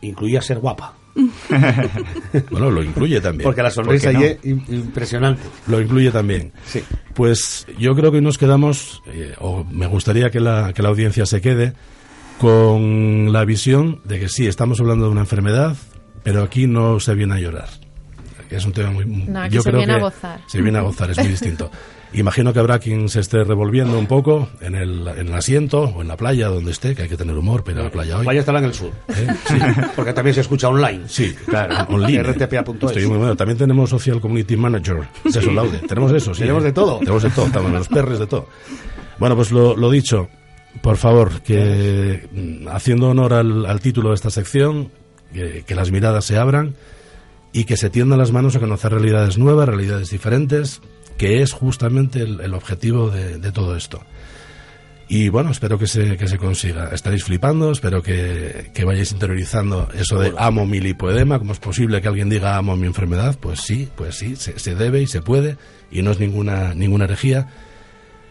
incluía 0.00 0.42
ser 0.42 0.58
guapa. 0.58 0.94
bueno, 2.50 2.70
lo 2.70 2.82
incluye 2.82 3.20
también. 3.20 3.44
Porque 3.44 3.62
la 3.62 3.70
sonrisa 3.70 4.10
es 4.10 4.38
impresionante. 4.44 5.42
Lo 5.66 5.80
incluye 5.80 6.10
también. 6.10 6.52
Sí. 6.66 6.82
Pues 7.14 7.66
yo 7.78 7.94
creo 7.94 8.12
que 8.12 8.20
nos 8.20 8.36
quedamos, 8.36 9.02
eh, 9.06 9.34
o 9.38 9.64
me 9.64 9.86
gustaría 9.86 10.30
que 10.30 10.40
la, 10.40 10.72
que 10.74 10.82
la 10.82 10.90
audiencia 10.90 11.24
se 11.24 11.40
quede 11.40 11.72
con 12.38 13.32
la 13.32 13.44
visión 13.44 14.02
de 14.04 14.20
que 14.20 14.28
sí, 14.28 14.46
estamos 14.46 14.80
hablando 14.80 15.06
de 15.06 15.12
una 15.12 15.22
enfermedad, 15.22 15.76
pero 16.22 16.42
aquí 16.42 16.66
no 16.66 17.00
se 17.00 17.14
viene 17.14 17.34
a 17.34 17.38
llorar. 17.38 17.85
Es 18.50 18.64
un 18.64 18.72
tema 18.72 18.90
muy... 18.90 19.04
No, 19.04 19.46
yo 19.48 19.62
se 19.62 19.72
viene 19.72 19.94
a 19.94 19.98
gozar. 19.98 20.40
Se 20.46 20.60
viene 20.60 20.78
a 20.78 20.82
gozar, 20.82 21.10
es 21.10 21.18
muy 21.18 21.28
distinto. 21.28 21.70
Imagino 22.12 22.52
que 22.52 22.60
habrá 22.60 22.78
quien 22.78 23.08
se 23.08 23.20
esté 23.20 23.42
revolviendo 23.44 23.98
un 23.98 24.06
poco 24.06 24.48
en 24.60 24.74
el, 24.74 25.06
en 25.08 25.26
el 25.28 25.34
asiento 25.34 25.82
o 25.82 26.02
en 26.02 26.08
la 26.08 26.16
playa, 26.16 26.48
donde 26.48 26.70
esté, 26.70 26.94
que 26.94 27.02
hay 27.02 27.08
que 27.08 27.16
tener 27.16 27.36
humor, 27.36 27.62
pero 27.64 27.82
la 27.82 27.90
playa 27.90 28.14
hoy. 28.14 28.20
La 28.20 28.28
playa 28.28 28.40
estará 28.40 28.58
en 28.60 28.64
el 28.64 28.74
sur. 28.74 28.92
¿Eh? 29.08 29.26
Sí. 29.46 29.54
Porque 29.96 30.12
también 30.12 30.32
se 30.34 30.40
escucha 30.40 30.68
online. 30.68 31.02
Sí, 31.08 31.34
claro, 31.44 31.86
online. 31.94 32.22
RTPA.es. 32.22 33.06
muy 33.06 33.18
bueno. 33.18 33.36
También 33.36 33.58
tenemos 33.58 33.90
Social 33.90 34.20
Community 34.20 34.56
Manager. 34.56 35.00
Eso, 35.24 35.50
Laude. 35.50 35.80
Tenemos 35.80 36.12
eso, 36.12 36.32
sí. 36.32 36.40
Tenemos 36.40 36.62
de 36.62 36.72
todo. 36.72 37.00
Tenemos 37.00 37.22
de 37.22 37.30
todo. 37.30 37.46
Tenemos 37.46 37.72
los 37.72 37.88
perres 37.88 38.18
de 38.18 38.26
todo. 38.26 38.48
Bueno, 39.18 39.36
pues 39.36 39.50
lo, 39.50 39.76
lo 39.76 39.90
dicho. 39.90 40.28
Por 40.80 40.96
favor, 40.96 41.42
que 41.42 42.28
mm, 42.32 42.68
haciendo 42.68 43.08
honor 43.08 43.34
al, 43.34 43.66
al 43.66 43.80
título 43.80 44.10
de 44.10 44.14
esta 44.14 44.30
sección, 44.30 44.90
que, 45.32 45.64
que 45.66 45.74
las 45.74 45.90
miradas 45.90 46.24
se 46.24 46.38
abran 46.38 46.76
y 47.56 47.64
que 47.64 47.78
se 47.78 47.88
tiendan 47.88 48.18
las 48.18 48.32
manos 48.32 48.54
a 48.54 48.60
conocer 48.60 48.92
realidades 48.92 49.38
nuevas, 49.38 49.66
realidades 49.66 50.10
diferentes, 50.10 50.82
que 51.16 51.40
es 51.40 51.52
justamente 51.52 52.20
el, 52.20 52.52
objetivo 52.52 53.08
de, 53.08 53.50
todo 53.50 53.74
esto. 53.74 54.02
Y 55.08 55.30
bueno, 55.30 55.52
espero 55.52 55.78
que 55.78 55.86
se, 55.86 56.18
que 56.18 56.28
se 56.28 56.36
consiga. 56.36 56.90
Estaréis 56.92 57.24
flipando, 57.24 57.70
espero 57.70 58.02
que, 58.02 58.72
que 58.74 58.84
vayáis 58.84 59.10
interiorizando 59.12 59.88
eso 59.94 60.18
de 60.20 60.34
amo 60.36 60.66
mi 60.66 60.80
lipoedema. 60.80 61.38
¿Cómo 61.38 61.54
es 61.54 61.58
posible 61.58 62.02
que 62.02 62.08
alguien 62.08 62.28
diga 62.28 62.58
amo 62.58 62.76
mi 62.76 62.88
enfermedad? 62.88 63.38
Pues 63.40 63.60
sí, 63.62 63.88
pues 63.96 64.16
sí, 64.16 64.36
se, 64.36 64.58
se, 64.58 64.74
debe 64.74 65.00
y 65.00 65.06
se 65.06 65.22
puede, 65.22 65.56
y 65.90 66.02
no 66.02 66.10
es 66.10 66.20
ninguna, 66.20 66.74
ninguna 66.74 67.06
herejía. 67.06 67.48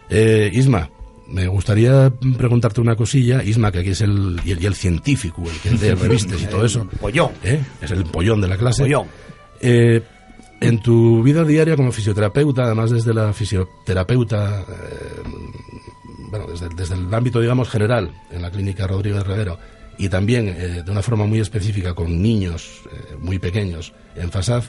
Eh, 0.08 0.52
Isma, 0.52 0.90
me 1.28 1.46
gustaría 1.48 2.12
preguntarte 2.38 2.80
una 2.80 2.96
cosilla. 2.96 3.42
Isma, 3.42 3.72
que 3.72 3.80
aquí 3.80 3.90
es 3.90 4.00
el, 4.00 4.40
y 4.44 4.52
el, 4.52 4.74
científico, 4.74 5.42
el 5.44 5.58
que 5.58 5.70
de 5.76 5.94
revistas 5.94 6.40
y 6.42 6.46
todo 6.46 6.64
eso. 6.64 6.86
pollón. 7.00 7.30
¿Eh? 7.42 7.62
Es 7.80 7.90
el 7.90 8.04
pollón 8.04 8.40
de 8.40 8.48
la 8.48 8.56
clase. 8.56 8.82
Pollón. 8.82 9.06
Eh, 9.60 10.02
en 10.60 10.80
tu 10.80 11.22
vida 11.22 11.44
diaria 11.44 11.76
como 11.76 11.92
fisioterapeuta, 11.92 12.64
además 12.64 12.90
desde 12.90 13.12
la 13.12 13.32
fisioterapeuta, 13.32 14.64
bueno, 16.30 16.46
desde, 16.46 16.68
desde, 16.74 16.94
el 16.94 17.12
ámbito, 17.12 17.40
digamos, 17.40 17.68
general, 17.68 18.10
en 18.30 18.40
la 18.40 18.50
clínica 18.50 18.86
Rodrigo 18.86 19.18
Herrero, 19.18 19.58
y 19.98 20.08
también 20.08 20.46
de 20.46 20.90
una 20.90 21.02
forma 21.02 21.26
muy 21.26 21.40
específica 21.40 21.94
con 21.94 22.22
niños 22.22 22.82
muy 23.18 23.38
pequeños 23.38 23.92
en 24.14 24.30
FASAF, 24.30 24.68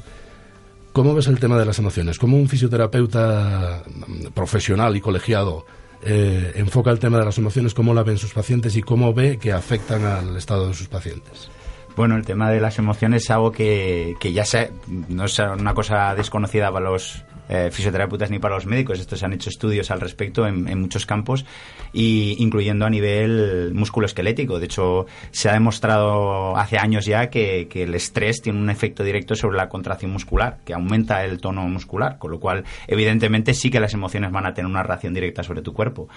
¿Cómo 0.98 1.14
ves 1.14 1.28
el 1.28 1.40
tema 1.40 1.60
de 1.60 1.66
las 1.66 1.78
emociones? 1.78 2.18
¿Cómo 2.18 2.38
un 2.38 2.50
fisioterapeuta 2.50 3.84
mm, 3.86 4.32
profesional 4.34 4.96
y 4.96 5.00
colegiado 5.00 5.68
eh, 6.02 6.54
enfoca 6.56 6.92
el 6.92 7.00
tema 7.00 7.18
de 7.20 7.26
las 7.26 7.38
emociones? 7.38 7.74
¿Cómo 7.74 7.94
la 7.94 8.04
ven 8.04 8.18
sus 8.18 8.34
pacientes 8.34 8.76
y 8.76 8.82
cómo 8.82 9.14
ve 9.14 9.38
que 9.38 9.52
afectan 9.52 10.04
al 10.06 10.36
estado 10.38 10.68
de 10.68 10.74
sus 10.74 10.88
pacientes? 10.88 11.50
Bueno, 11.96 12.16
el 12.16 12.26
tema 12.26 12.52
de 12.52 12.62
las 12.62 12.78
emociones 12.78 13.24
es 13.24 13.32
algo 13.32 13.52
que, 13.52 14.16
que 14.20 14.32
ya 14.32 14.46
sé, 14.46 14.72
no 15.10 15.26
es 15.26 15.40
una 15.40 15.74
cosa 15.74 16.14
desconocida 16.14 16.72
para 16.72 16.92
los 16.92 17.24
eh, 17.50 17.70
fisioterapeutas 17.72 18.30
ni 18.30 18.40
para 18.40 18.56
los 18.56 18.66
médicos. 18.66 19.00
Estos 19.00 19.20
se 19.20 19.26
han 19.26 19.34
hecho 19.34 19.50
estudios 19.50 19.92
al 19.92 20.02
respecto 20.02 20.46
en, 20.48 20.80
muchos 20.80 21.06
campos, 21.06 21.46
y 21.94 22.36
incluyendo 22.40 22.86
a 22.86 22.90
nivel 22.90 23.72
musculoesquelético. 23.74 24.60
De 24.60 24.66
hecho, 24.66 25.06
se 25.32 25.50
ha 25.50 25.54
demostrado 25.54 26.56
hace 26.58 26.78
años 26.78 27.06
ya 27.06 27.30
que, 27.30 27.68
el 27.74 27.96
estrés 27.96 28.42
tiene 28.42 28.60
un 28.60 28.70
efecto 28.70 29.04
directo 29.04 29.36
sobre 29.36 29.58
la 29.58 29.70
contracción 29.70 30.12
muscular, 30.12 30.60
que 30.66 30.74
aumenta 30.74 31.24
el 31.24 31.40
tono 31.40 31.68
muscular, 31.68 32.18
con 32.18 32.32
lo 32.32 32.40
cual, 32.40 32.64
evidentemente, 32.88 33.54
sí 33.54 33.70
que 33.70 33.80
las 33.80 33.94
emociones 33.94 34.32
van 34.32 34.46
a 34.46 34.54
tener 34.54 34.70
una 34.70 34.84
reacción 34.84 35.14
directa 35.14 35.44
sobre 35.44 35.62
tu 35.62 35.74
cuerpo. 35.74 36.10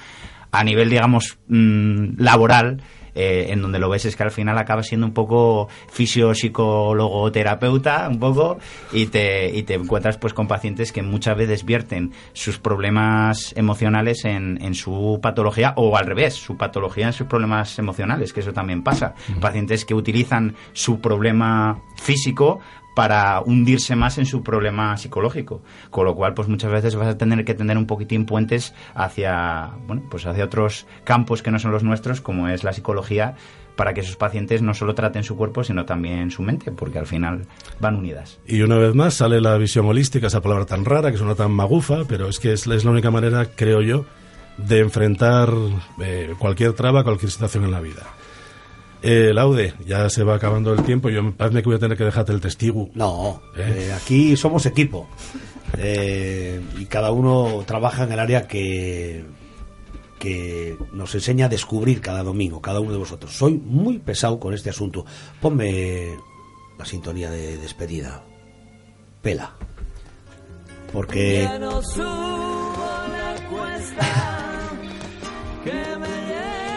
A 0.53 0.65
nivel, 0.65 0.91
digamos, 0.91 1.39
mm, 1.49 2.21
laboral, 2.21 2.83
eh, 3.15 3.47
en 3.51 3.63
donde 3.63 3.79
lo 3.79 3.89
ves 3.89 4.05
es 4.05 4.17
que 4.17 4.23
al 4.23 4.31
final 4.31 4.59
acaba 4.59 4.83
siendo 4.83 5.07
un 5.07 5.13
poco 5.13 5.69
fisio 5.89 6.35
psicólogo 6.35 7.31
terapeuta 7.33 8.09
un 8.09 8.19
poco 8.19 8.59
y 8.93 9.07
te, 9.07 9.51
y 9.57 9.63
te 9.63 9.75
encuentras 9.75 10.19
pues 10.19 10.35
con 10.35 10.47
pacientes 10.47 10.93
que 10.93 11.03
muchas 11.03 11.37
veces 11.37 11.65
vierten 11.65 12.13
sus 12.33 12.59
problemas 12.59 13.53
emocionales 13.57 14.25
en, 14.25 14.59
en 14.63 14.75
su 14.75 15.19
patología 15.23 15.75
o 15.77 15.97
al 15.97 16.07
revés, 16.07 16.35
su 16.35 16.57
patología 16.57 17.07
en 17.07 17.13
sus 17.13 17.27
problemas 17.27 17.79
emocionales, 17.79 18.33
que 18.33 18.41
eso 18.41 18.53
también 18.53 18.83
pasa. 18.83 19.15
Pacientes 19.41 19.85
que 19.85 19.95
utilizan 19.95 20.55
su 20.73 21.01
problema 21.01 21.81
físico 21.97 22.61
para 23.01 23.41
hundirse 23.41 23.97
más 23.97 24.19
en 24.19 24.27
su 24.27 24.43
problema 24.43 24.95
psicológico. 24.99 25.63
Con 25.89 26.05
lo 26.05 26.15
cual, 26.15 26.35
pues 26.35 26.49
muchas 26.49 26.71
veces 26.71 26.97
vas 26.97 27.09
a 27.09 27.17
tener 27.17 27.47
que 27.47 27.55
tener 27.55 27.79
un 27.79 27.87
poquitín 27.87 28.27
puentes 28.27 28.75
hacia, 28.95 29.71
bueno, 29.87 30.03
pues 30.11 30.27
hacia 30.27 30.45
otros 30.45 30.87
campos 31.03 31.43
que 31.43 31.51
no 31.51 31.59
son 31.59 31.73
los 31.73 31.83
nuestros, 31.83 32.21
como 32.21 32.49
es 32.49 32.63
la 32.63 32.75
psicología, 32.75 33.37
para 33.75 33.95
que 33.95 34.03
esos 34.03 34.17
pacientes 34.17 34.61
no 34.61 34.75
solo 34.75 34.95
traten 34.95 35.25
su 35.25 35.35
cuerpo, 35.35 35.65
sino 35.65 35.87
también 35.87 36.31
su 36.31 36.43
mente, 36.43 36.73
porque 36.73 36.99
al 36.99 37.07
final 37.07 37.47
van 37.81 37.97
unidas. 37.97 38.39
Y 38.47 38.61
una 38.61 38.77
vez 38.77 38.95
más 38.95 39.15
sale 39.15 39.41
la 39.41 39.57
visión 39.57 39.87
holística, 39.87 40.27
esa 40.27 40.43
palabra 40.43 40.67
tan 40.67 40.85
rara, 40.85 41.11
que 41.11 41.17
suena 41.17 41.35
tan 41.35 41.53
magufa, 41.53 42.05
pero 42.07 42.29
es 42.29 42.39
que 42.39 42.53
es, 42.53 42.67
la 42.67 42.91
única 42.91 43.11
manera, 43.11 43.47
creo 43.47 43.81
yo, 43.81 44.05
de 44.59 44.81
enfrentar 44.81 45.49
eh, 46.03 46.35
cualquier 46.39 46.75
traba, 46.75 47.03
cualquier 47.03 47.31
situación 47.31 47.65
en 47.65 47.71
la 47.71 47.81
vida. 47.81 48.20
Eh, 49.03 49.33
Laude, 49.33 49.75
ya 49.87 50.11
se 50.11 50.25
va 50.25 50.35
acabando 50.35 50.73
el 50.73 50.83
tiempo. 50.83 51.09
Yo 51.09 51.23
me 51.23 51.33
parece 51.33 51.63
que 51.63 51.69
voy 51.69 51.77
a 51.77 51.79
tener 51.79 51.97
que 51.97 52.05
dejarte 52.05 52.33
el 52.33 52.41
testigo. 52.41 52.91
No, 52.95 53.43
¿Eh? 53.57 53.89
Eh, 53.89 53.93
aquí 53.93 54.37
somos 54.37 54.67
equipo. 54.67 55.09
Eh, 55.79 56.61
y 56.79 56.85
cada 56.87 57.11
uno 57.11 57.63
trabaja 57.67 58.05
en 58.05 58.13
el 58.13 58.19
área 58.19 58.47
que, 58.47 59.25
que 60.19 60.77
nos 60.93 61.15
enseña 61.15 61.47
a 61.47 61.49
descubrir 61.49 62.01
cada 62.01 62.23
domingo, 62.23 62.61
cada 62.61 62.81
uno 62.81 62.93
de 62.93 62.99
vosotros. 62.99 63.35
Soy 63.35 63.55
muy 63.55 63.99
pesado 63.99 64.39
con 64.39 64.53
este 64.53 64.71
asunto. 64.71 65.07
Ponme 65.41 66.17
la 66.79 66.85
sintonía 66.85 67.31
de 67.31 67.57
despedida. 67.57 68.23
Pela. 69.23 69.53
Porque... 70.93 71.49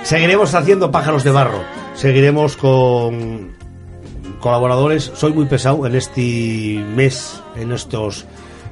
Seguiremos 0.03 0.53
haciendo 0.53 0.91
pájaros 0.91 1.23
de 1.23 1.31
barro 1.31 1.82
Seguiremos 1.95 2.57
con 2.57 3.51
colaboradores. 4.39 5.11
Soy 5.15 5.31
muy 5.31 5.45
pesado 5.45 5.85
en 5.85 5.95
este 5.95 6.83
mes, 6.95 7.41
en 7.55 7.71
estos 7.71 8.25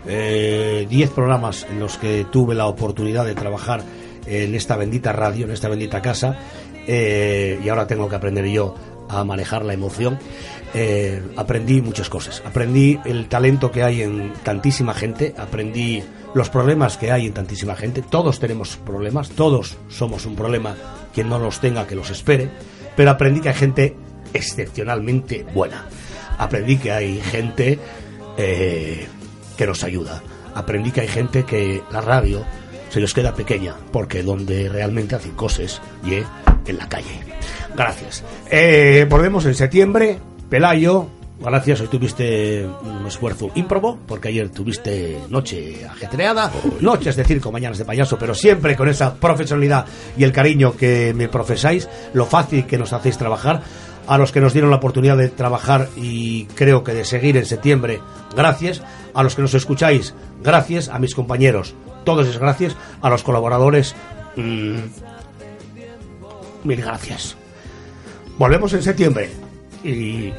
10 0.06 0.08
eh, 0.08 1.12
programas 1.14 1.68
en 1.70 1.80
los 1.80 1.98
que 1.98 2.26
tuve 2.32 2.56
la 2.56 2.66
oportunidad 2.66 3.26
de 3.26 3.36
trabajar 3.36 3.84
en 4.26 4.56
esta 4.56 4.76
bendita 4.76 5.14
radio, 5.14 5.46
en 5.46 5.52
esta 5.52 5.70
bendita 5.70 6.02
casa, 6.02 6.38
eh, 6.88 7.60
y 7.64 7.70
ahora 7.70 7.86
tengo 7.86 8.10
que 8.10 8.16
aprender 8.16 8.46
yo 8.48 8.76
a 9.08 9.24
manejar 9.24 9.66
la 9.66 9.74
emoción. 9.74 10.18
Eh, 10.74 11.22
aprendí 11.38 11.80
muchas 11.80 12.10
cosas. 12.10 12.42
Aprendí 12.46 13.00
el 13.06 13.28
talento 13.28 13.72
que 13.72 13.84
hay 13.84 14.02
en 14.02 14.34
tantísima 14.44 14.96
gente, 14.96 15.36
aprendí 15.38 16.04
los 16.34 16.50
problemas 16.50 16.98
que 16.98 17.12
hay 17.12 17.28
en 17.28 17.34
tantísima 17.34 17.76
gente. 17.76 18.02
Todos 18.02 18.40
tenemos 18.40 18.78
problemas, 18.78 19.30
todos 19.30 19.78
somos 19.90 20.26
un 20.26 20.36
problema. 20.36 20.76
Quien 21.14 21.30
no 21.30 21.38
los 21.38 21.60
tenga, 21.60 21.86
que 21.86 21.96
los 21.96 22.10
espere 22.10 22.50
pero 23.02 23.10
aprendí 23.10 23.42
que 23.42 23.50
hay 23.50 23.56
gente 23.56 23.96
excepcionalmente 24.32 25.44
buena. 25.56 25.88
Aprendí 26.38 26.78
que 26.78 26.92
hay 26.92 27.20
gente 27.20 27.80
eh, 28.38 29.08
que 29.58 29.66
nos 29.66 29.84
ayuda. 29.84 30.22
Aprendí 30.54 30.92
que 30.92 31.02
hay 31.02 31.08
gente 31.08 31.44
que 31.44 31.82
la 31.92 32.02
radio 32.02 32.46
se 32.90 33.00
les 33.00 33.12
queda 33.16 33.34
pequeña, 33.34 33.74
porque 33.92 34.22
donde 34.22 34.70
realmente 34.70 35.16
hacen 35.16 35.32
cosas 35.32 35.82
y 36.06 36.14
en 36.14 36.78
la 36.78 36.88
calle. 36.88 37.22
Gracias. 37.76 38.24
Eh, 38.52 39.08
volvemos 39.10 39.48
en 39.48 39.56
septiembre. 39.56 40.20
Pelayo, 40.48 41.08
Gracias, 41.44 41.82
hoy 41.82 41.88
tuviste 41.88 42.68
un 42.84 43.08
esfuerzo 43.08 43.50
ímprobo, 43.56 43.98
porque 44.08 44.28
ayer 44.28 44.50
tuviste 44.50 45.18
noche 45.30 45.88
ajetreada, 45.88 46.52
noches 46.82 47.16
de 47.16 47.24
circo, 47.24 47.52
mañanas 47.52 47.80
de 47.80 47.86
payaso, 47.86 48.20
pero 48.20 48.36
siempre 48.36 48.76
con 48.76 48.88
esa 48.88 49.16
profesionalidad 49.16 49.88
y 50.16 50.24
el 50.24 50.32
cariño 50.32 50.78
que 50.78 51.16
me 51.16 51.30
profesáis, 51.30 51.90
lo 52.14 52.28
fácil 52.28 52.68
que 52.68 52.78
nos 52.78 52.94
hacéis 52.94 53.18
trabajar. 53.18 53.64
A 54.08 54.18
los 54.18 54.32
que 54.32 54.42
nos 54.42 54.54
dieron 54.54 54.72
la 54.72 54.78
oportunidad 54.78 55.16
de 55.16 55.30
trabajar 55.30 55.88
y 55.96 56.46
creo 56.46 56.84
que 56.84 56.94
de 56.94 57.06
seguir 57.06 57.38
en 57.38 57.46
septiembre, 57.46 58.02
gracias. 58.36 58.82
A 59.14 59.24
los 59.24 59.36
que 59.36 59.44
nos 59.44 59.54
escucháis, 59.54 60.14
gracias. 60.44 60.90
A 60.90 61.00
mis 61.00 61.16
compañeros, 61.16 61.76
todos 62.04 62.28
es 62.28 62.38
gracias. 62.38 62.76
A 63.02 63.10
los 63.10 63.24
colaboradores, 63.24 63.96
mm, 64.36 64.76
mil 66.64 66.82
gracias. 66.82 67.38
Volvemos 68.38 68.74
en 68.74 68.82
septiembre 68.84 69.30
y 69.84 70.34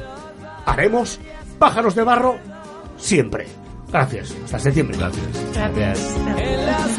haremos 0.66 1.20
pájaros 1.58 1.94
de 1.94 2.02
barro 2.02 2.38
siempre. 2.96 3.46
Gracias. 3.90 4.34
Hasta 4.44 4.58
septiembre. 4.58 4.96
Gracias. 4.96 5.26
Gracias. 5.54 6.16
En 6.38 6.66
las 6.66 6.98